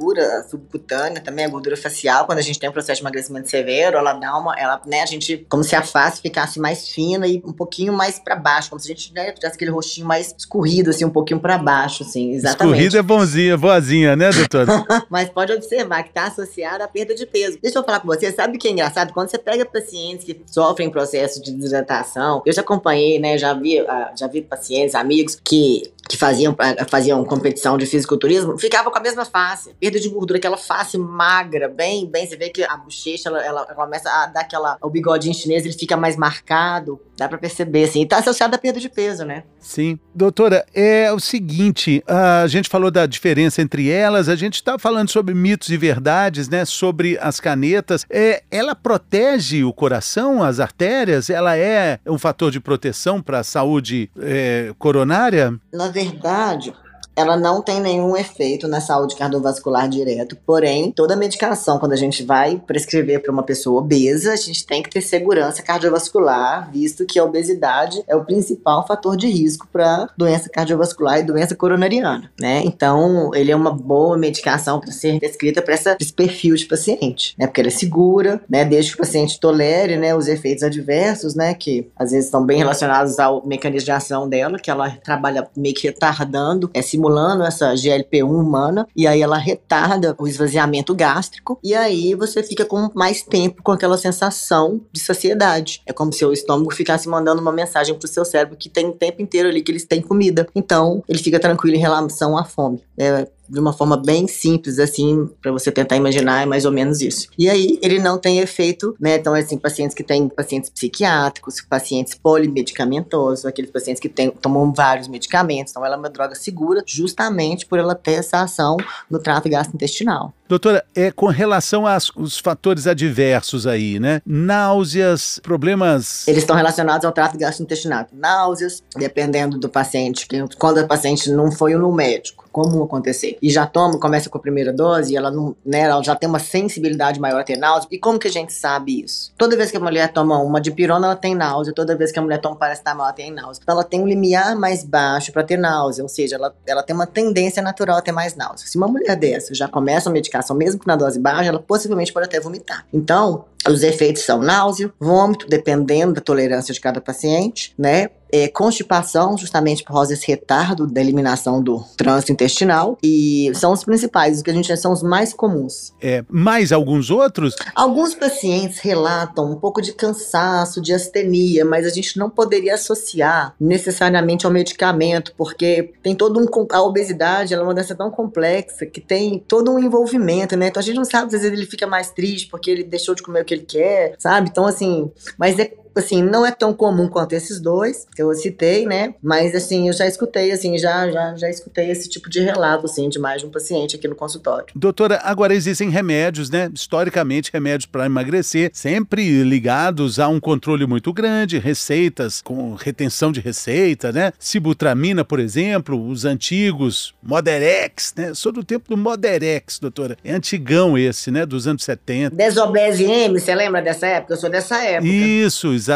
subcutânea, 0.49 1.21
também 1.21 1.45
a 1.45 1.49
gordura 1.49 1.77
facial, 1.77 2.27
quando 2.27 2.39
a 2.39 2.43
gente 2.43 2.59
tem 2.59 2.69
um 2.69 2.73
processo 2.73 2.97
de 2.99 3.03
emagrecimento 3.03 3.49
severo, 3.49 3.97
ela 3.99 4.13
dá 4.13 4.37
uma, 4.37 4.55
ela, 4.59 4.81
né, 4.87 5.03
a 5.03 5.07
gente, 5.07 5.47
como 5.49 5.63
se 5.65 5.75
a 5.75 5.83
face 5.83 6.21
ficasse 6.21 6.61
mais 6.61 6.89
fina 6.89 7.27
e 7.27 7.43
um 7.45 7.53
pouquinho 7.53 7.93
mais 7.93 8.19
para 8.19 8.37
baixo, 8.37 8.71
como 8.71 8.81
se 8.81 8.91
a 8.91 8.95
gente 8.95 9.13
né, 9.13 9.33
tivesse 9.33 9.57
aquele 9.57 9.71
rostinho 9.71 10.07
mais 10.07 10.35
escorrido, 10.37 10.91
assim, 10.91 11.05
um 11.05 11.11
pouquinho 11.11 11.41
para 11.41 11.59
baixo, 11.59 12.03
assim, 12.03 12.33
exatamente. 12.33 12.77
Escorrido 12.77 12.99
é 12.99 13.03
bonzinha, 13.03 13.57
boazinha, 13.57 14.17
né, 14.17 14.31
doutora? 14.31 14.85
Mas 15.11 15.29
pode 15.29 15.53
observar 15.53 16.03
que 16.03 16.11
está 16.11 16.27
associada 16.27 16.85
à 16.85 16.89
perda 16.89 17.15
de 17.15 17.27
peso. 17.27 17.59
Deixa 17.63 17.79
eu 17.79 17.85
falar 17.85 18.01
com 18.01 18.07
você, 18.07 18.33
sabe 18.33 18.57
o 18.57 18.59
que 18.59 18.69
é 18.69 18.71
engraçado? 18.71 19.13
Quando 19.13 19.31
você 19.31 19.39
pega 19.39 19.65
pacientes 19.65 20.25
que 20.25 20.41
sofrem 20.47 20.91
processo 20.91 21.43
de 21.43 21.53
desidratação, 21.53 22.43
eu 22.45 22.53
já 22.53 22.61
acompanhei, 22.61 23.19
né, 23.19 23.39
já 23.39 23.55
vi, 23.55 23.79
ah, 23.81 24.13
já 24.17 24.27
vi 24.27 24.43
pacientes, 24.43 24.95
amigos 24.95 25.39
que 25.43 25.83
que 26.09 26.17
faziam, 26.17 26.57
ah, 26.59 26.85
faziam 26.89 27.23
competição 27.25 27.77
de 27.77 27.87
fisiculturismo, 27.87 28.59
ficava 28.59 28.91
com 28.91 28.99
a 28.99 29.01
mesma 29.01 29.25
face. 29.25 29.75
Perda 29.79 30.01
de 30.01 30.09
gordura, 30.09 30.39
aquela 30.39 30.57
face 30.57 30.97
magra, 30.97 31.69
bem, 31.69 32.07
bem. 32.07 32.27
Você 32.27 32.37
vê 32.37 32.49
que 32.49 32.65
a 32.65 32.77
bochecha, 32.77 33.29
ela, 33.29 33.45
ela, 33.45 33.67
começa 33.75 34.09
a 34.09 34.27
dar 34.27 34.41
aquela. 34.41 34.79
O 34.81 34.89
bigodinho 34.89 35.35
chinês, 35.35 35.65
ele 35.65 35.75
fica 35.75 35.97
mais 35.97 36.17
marcado. 36.17 37.01
Dá 37.17 37.29
pra 37.29 37.37
perceber, 37.37 37.85
assim. 37.85 38.03
E 38.03 38.07
tá 38.07 38.19
associado 38.19 38.55
à 38.55 38.59
perda 38.59 38.81
de 38.81 38.89
peso, 38.89 39.25
né? 39.25 39.43
Sim. 39.61 39.99
Doutora, 40.15 40.65
é 40.73 41.13
o 41.13 41.21
seguinte: 41.21 42.03
a 42.07 42.47
gente 42.47 42.69
falou 42.69 42.91
da 42.91 43.07
diferença 43.07 43.61
entre 43.61 43.91
elas, 43.91 44.29
a 44.29 44.37
gente 44.37 44.63
tá 44.63 44.79
falando 44.79 45.11
sobre 45.11 45.35
mitos 45.35 45.69
e 45.69 45.77
verdades, 45.77 46.49
né? 46.49 46.65
Sobre 46.65 47.19
as 47.21 47.41
canetas. 47.41 48.07
É, 48.09 48.43
ela 48.51 48.75
protege 48.75 49.65
o 49.65 49.73
coração, 49.73 50.43
as 50.43 50.61
artérias? 50.61 51.29
Ela 51.29 51.57
é 51.57 51.99
um 52.07 52.19
fator 52.19 52.51
de 52.51 52.61
proteção 52.61 53.21
para 53.21 53.41
a 53.41 53.45
saúde 53.45 54.11
é, 54.21 54.73
coronária? 54.79 55.59
Na 55.73 55.89
verdade, 55.99 56.75
ela 57.19 57.37
não 57.37 57.61
tem 57.61 57.81
nenhum 57.81 58.17
efeito 58.17 58.69
na 58.69 58.81
saúde 58.81 59.17
cardiovascular 59.17 59.89
direto, 59.89 60.37
porém, 60.47 60.93
toda 60.93 61.17
medicação, 61.17 61.77
quando 61.77 61.93
a 61.93 61.97
gente 61.97 62.23
vai 62.23 62.63
prescrever 62.65 63.21
para 63.21 63.33
uma 63.33 63.43
pessoa 63.43 63.81
obesa, 63.81 64.33
a 64.33 64.37
gente 64.37 64.65
tem 64.65 64.85
que 64.85 64.89
ter 64.89 65.01
segurança 65.01 65.61
cardiovascular, 65.61 66.71
visto 66.71 67.05
que 67.05 67.19
a 67.19 67.25
obesidade 67.25 68.01
é 68.07 68.15
o 68.15 68.25
principal 68.25 68.87
fator 68.87 69.17
de 69.17 69.27
risco 69.27 69.67
para 69.73 70.09
doença 70.17 70.49
cardiovascular 70.49 71.19
e 71.19 71.25
doença 71.25 71.57
coronariana, 71.57 72.31
né? 72.41 72.63
Então, 72.65 73.35
ele 73.35 73.51
é 73.51 73.57
uma 73.57 73.73
boa 73.73 74.17
medicação 74.17 74.79
para 74.79 74.93
ser 74.93 75.19
prescrita 75.19 75.61
para 75.61 75.75
esse 75.75 76.13
perfil 76.13 76.55
de 76.55 76.67
paciente, 76.67 77.35
né? 77.37 77.49
Porque 77.49 77.61
ela 77.61 77.69
é 77.69 77.73
segura, 77.73 78.41
né? 78.49 78.65
Desde 78.65 78.93
que 78.93 78.97
o 78.97 79.05
paciente 79.05 79.41
tolere, 79.41 79.97
né, 79.97 80.15
os 80.15 80.29
efeitos 80.29 80.63
adversos, 80.63 81.35
né, 81.35 81.53
que 81.53 81.91
às 81.97 82.13
vezes 82.13 82.27
estão 82.27 82.45
bem 82.47 82.59
relacionados 82.59 83.19
ao 83.19 83.45
mecanismo 83.45 83.87
de 83.87 83.91
ação 83.93 84.29
dela, 84.29 84.59
que 84.59 84.71
ela 84.71 84.91
trabalha 85.03 85.49
meio 85.57 85.75
que 85.75 85.89
retardando, 85.89 86.71
simulando 86.83 87.08
estimulando 87.09 87.43
essa 87.43 87.73
GLP-1 87.75 88.25
humana 88.25 88.87
e 88.95 89.07
aí 89.07 89.23
ela 89.23 89.39
retarda 89.39 90.15
o 90.19 90.29
esvaziamento 90.29 90.95
gástrico 90.95 91.59
e 91.65 91.75
aí 91.75 92.15
você 92.15 92.43
fica 92.43 92.65
com 92.65 92.91
mais 92.95 93.23
tempo 93.23 93.63
com 93.63 93.73
aquela 93.73 93.97
sensação 93.97 94.81
de 94.93 95.01
saciedade. 95.01 95.83
É 95.87 95.93
como 95.93 96.13
se 96.13 96.25
o 96.25 96.33
estômago 96.33 96.73
ficasse 96.73 97.09
mandando 97.09 97.41
uma 97.41 97.53
mensagem 97.53 97.95
pro 97.95 98.07
seu 98.07 98.25
cérebro 98.25 98.57
que 98.57 98.69
tem 98.69 98.87
o 98.87 98.93
tempo 98.93 99.23
inteiro 99.23 99.49
ali 99.49 99.63
que 99.63 99.73
eles 99.73 99.85
têm 99.85 100.03
comida. 100.03 100.47
Então, 100.55 101.03
ele 101.09 101.19
fica 101.19 101.41
tranquilo 101.41 101.77
em 101.77 101.81
relação 101.81 102.37
à 102.37 102.45
fome. 102.45 102.83
É, 102.97 103.27
de 103.49 103.59
uma 103.59 103.73
forma 103.73 103.97
bem 103.97 104.27
simples, 104.29 104.79
assim, 104.79 105.29
para 105.41 105.51
você 105.51 105.71
tentar 105.71 105.97
imaginar, 105.97 106.43
é 106.43 106.47
mais 106.47 106.65
ou 106.65 106.73
menos 106.73 107.01
isso. 107.01 107.29
E 107.39 107.49
aí, 107.49 107.79
ele 107.83 107.99
não 107.99 108.19
tem 108.19 108.41
efeito, 108.41 108.95
né? 109.01 109.17
Então, 109.17 109.35
assim, 109.35 109.57
pacientes 109.57 109.95
que 109.95 110.03
têm 110.03 110.29
pacientes 110.29 110.71
psiquiátricos, 110.71 111.61
pacientes 111.61 112.15
polimedicamentosos, 112.15 113.47
aqueles 113.47 113.71
pacientes 113.71 114.01
que 114.01 114.09
tomam 114.09 114.73
vários 114.73 115.09
medicamentos. 115.09 115.73
Então, 115.73 115.85
ela 115.85 115.97
é 115.97 115.99
uma 115.99 116.11
droga 116.11 116.35
segura 116.35 116.83
justamente 116.87 117.67
por 117.67 117.79
ela 117.79 117.95
ter 117.95 118.13
essa 118.13 118.43
ação 118.43 118.77
no 119.11 119.19
trato 119.19 119.49
gastrointestinal. 119.49 120.33
Doutora, 120.49 120.83
é 120.95 121.11
com 121.11 121.27
relação 121.27 121.87
aos 121.87 122.39
fatores 122.39 122.87
adversos 122.87 123.67
aí, 123.67 124.01
né? 124.01 124.23
Náuseas, 124.25 125.39
problemas. 125.43 126.27
Eles 126.27 126.43
estão 126.43 126.57
relacionados 126.57 127.05
ao 127.05 127.13
trato 127.13 127.37
gastrointestinal. 127.37 128.07
Náuseas, 128.13 128.83
dependendo 128.97 129.59
do 129.59 129.69
paciente, 129.69 130.27
quando 130.59 130.79
o 130.79 130.89
paciente 130.89 131.31
não 131.31 131.53
foi 131.53 131.75
no 131.75 131.93
médico 131.93 132.49
comum 132.51 132.83
acontecer. 132.83 133.39
E 133.41 133.51
já 133.51 133.67
toma, 133.67 134.01
começa 134.01 134.29
com 134.29 134.37
a 134.37 134.41
primeira 134.41 134.73
dose, 134.73 135.13
e 135.13 135.17
ela 135.17 135.31
não, 135.31 135.55
né, 135.65 135.81
ela 135.81 136.03
já 136.03 136.17
tem 136.17 136.29
uma 136.29 136.41
sensibilidade 136.41 137.21
maior 137.21 137.41
a 137.41 137.45
ter 137.45 137.57
náusea. 137.57 137.89
E 137.93 137.99
como 137.99 138.19
que 138.19 138.27
a 138.27 138.31
gente 138.31 138.53
sabe 138.53 139.05
isso? 139.05 139.33
Toda 139.39 139.57
vez 139.57 139.71
que 139.71 139.77
a 139.77 139.81
mulher 139.81 140.13
toma 140.13 140.39
uma 140.43 140.61
de 140.61 140.73
pirona, 140.73 141.07
ela 141.07 141.17
tem 141.17 141.35
náusea. 141.35 141.73
Toda 141.73 141.95
vez 141.97 142.11
que 142.11 142.19
a 142.19 142.23
mulher 142.23 142.41
toma 142.41 142.57
paracetamol, 142.57 143.05
ela 143.05 143.13
tem 143.13 143.31
náusea. 143.31 143.61
Então 143.63 143.75
ela 143.75 143.85
tem 143.85 144.01
um 144.01 144.07
limiar 144.07 144.57
mais 144.57 144.83
baixo 144.83 145.33
para 145.33 145.45
ter 145.45 145.57
náusea, 145.57 146.03
ou 146.03 146.09
seja, 146.09 146.37
ela, 146.37 146.55
ela 146.67 146.83
tem 146.83 146.97
uma 146.97 147.07
tendência 147.07 147.63
natural 147.63 147.99
a 147.99 148.03
ter 148.03 148.13
mais 148.13 148.35
náusea. 148.35 148.67
Se 148.67 148.77
uma 148.77 148.89
mulher 148.89 149.15
dessa 149.15 149.55
já 149.55 149.69
começa 149.69 150.09
a 150.09 150.13
medicação, 150.39 150.57
mesmo 150.57 150.81
que 150.81 150.87
na 150.87 150.97
dose 150.97 151.19
baixa, 151.19 151.49
ela 151.49 151.59
possivelmente 151.59 152.13
pode 152.13 152.27
até 152.27 152.41
vomitar. 152.41 152.87
Então, 152.93 153.45
os 153.67 153.83
efeitos 153.83 154.23
são 154.23 154.41
náusea, 154.41 154.93
vômito, 155.01 155.47
dependendo 155.49 156.15
da 156.15 156.21
tolerância 156.21 156.73
de 156.73 156.81
cada 156.81 157.01
paciente, 157.01 157.75
né? 157.79 158.09
É, 158.31 158.47
constipação, 158.47 159.39
justamente 159.39 159.83
por 159.83 159.95
causa 159.95 160.11
desse 160.11 160.27
retardo 160.27 160.87
da 160.87 161.01
eliminação 161.01 161.63
do 161.63 161.83
trânsito 161.97 162.31
intestinal. 162.31 162.99
E 163.03 163.51
são 163.55 163.73
os 163.73 163.85
principais, 163.85 164.37
os 164.37 164.43
que 164.43 164.51
a 164.51 164.53
gente 164.53 164.77
são 164.77 164.93
os 164.93 165.03
mais 165.03 165.33
comuns. 165.33 165.95
É, 165.99 166.23
mais 166.29 166.71
alguns 166.71 167.11
outros? 167.11 167.57
Alguns 167.75 168.15
pacientes 168.15 168.81
relatam 168.81 169.51
um 169.51 169.57
pouco 169.57 169.81
de 169.81 169.95
cansaço, 169.95 170.79
de 170.79 170.93
astenia, 170.93 171.65
mas 171.65 171.87
a 171.87 171.89
gente 171.89 172.19
não 172.19 172.29
poderia 172.29 172.75
associar 172.75 173.55
necessariamente 173.59 174.45
ao 174.45 174.53
medicamento, 174.53 175.33
porque 175.35 175.95
tem 176.03 176.15
todo 176.15 176.39
um. 176.39 176.47
A 176.71 176.83
obesidade 176.83 177.55
é 177.55 177.61
uma 177.63 177.73
doença 177.73 177.95
tão 177.95 178.11
complexa 178.11 178.85
que 178.85 179.01
tem 179.01 179.43
todo 179.49 179.71
um 179.71 179.79
envolvimento, 179.79 180.55
né? 180.55 180.69
Então 180.69 180.83
a 180.83 180.85
gente 180.85 180.97
não 180.97 181.05
sabe, 181.07 181.27
às 181.27 181.33
vezes 181.33 181.51
ele 181.51 181.65
fica 181.65 181.87
mais 181.87 182.11
triste 182.11 182.49
porque 182.49 182.71
ele 182.71 182.85
deixou 182.85 183.15
de 183.15 183.23
comer 183.23 183.41
que 183.49 183.55
ele 183.55 183.65
quer, 183.65 184.15
sabe? 184.19 184.49
Então, 184.51 184.67
assim, 184.67 185.11
mas 185.39 185.59
é 185.59 185.73
assim, 185.99 186.23
não 186.23 186.45
é 186.45 186.51
tão 186.51 186.73
comum 186.73 187.09
quanto 187.09 187.33
esses 187.33 187.61
dois 187.61 188.07
que 188.15 188.23
eu 188.23 188.33
citei, 188.35 188.87
né? 188.87 189.15
Mas 189.23 189.55
assim, 189.55 189.89
eu 189.89 189.93
já 189.93 190.07
escutei, 190.07 190.51
assim, 190.53 190.77
já, 190.79 191.11
já, 191.11 191.37
já 191.37 191.49
escutei 191.49 191.91
esse 191.91 192.09
tipo 192.09 192.29
de 192.29 192.41
relato, 192.41 192.87
assim, 192.87 193.09
de 193.09 193.19
mais 193.19 193.41
de 193.41 193.47
um 193.47 193.51
paciente 193.51 193.97
aqui 193.97 194.09
no 194.09 194.15
consultório. 194.15 194.67
Doutora, 194.75 195.21
agora 195.23 195.55
existem 195.55 195.91
remédios, 195.91 196.51
né? 196.51 196.71
Historicamente, 196.73 197.51
remédios 197.53 197.87
para 197.87 198.07
emagrecer, 198.07 198.71
sempre 198.73 199.43
ligados 199.43 200.19
a 200.19 200.29
um 200.29 200.41
controle 200.41 200.87
muito 200.87 201.13
grande, 201.13 201.59
receitas 201.59 202.41
com 202.41 202.75
retenção 202.75 203.33
de 203.33 203.41
receita, 203.41 204.13
né? 204.13 204.33
Sibutramina, 204.39 205.25
por 205.25 205.41
exemplo, 205.41 206.09
os 206.09 206.25
antigos 206.25 207.15
Moderex, 207.23 208.15
né? 208.17 208.35
Sou 208.35 208.53
do 208.53 208.65
tempo 208.65 208.89
do 208.89 208.97
Moderex, 208.97 209.79
doutora. 209.79 210.17
É 210.25 210.33
antigão 210.33 210.97
esse, 210.97 211.31
né? 211.31 211.45
Dos 211.45 211.67
anos 211.67 211.85
70. 211.85 212.35
Desobese 212.35 213.05
M, 213.05 213.39
você 213.39 213.55
lembra 213.55 213.83
dessa 213.83 214.07
época? 214.07 214.35
Eu 214.35 214.39
sou 214.39 214.51
dessa 214.51 214.83
época. 214.83 215.09
Isso, 215.09 215.73
exatamente, 215.73 215.88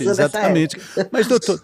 exatamente. 0.00 0.80
Mas, 1.10 1.26
doutor, 1.26 1.62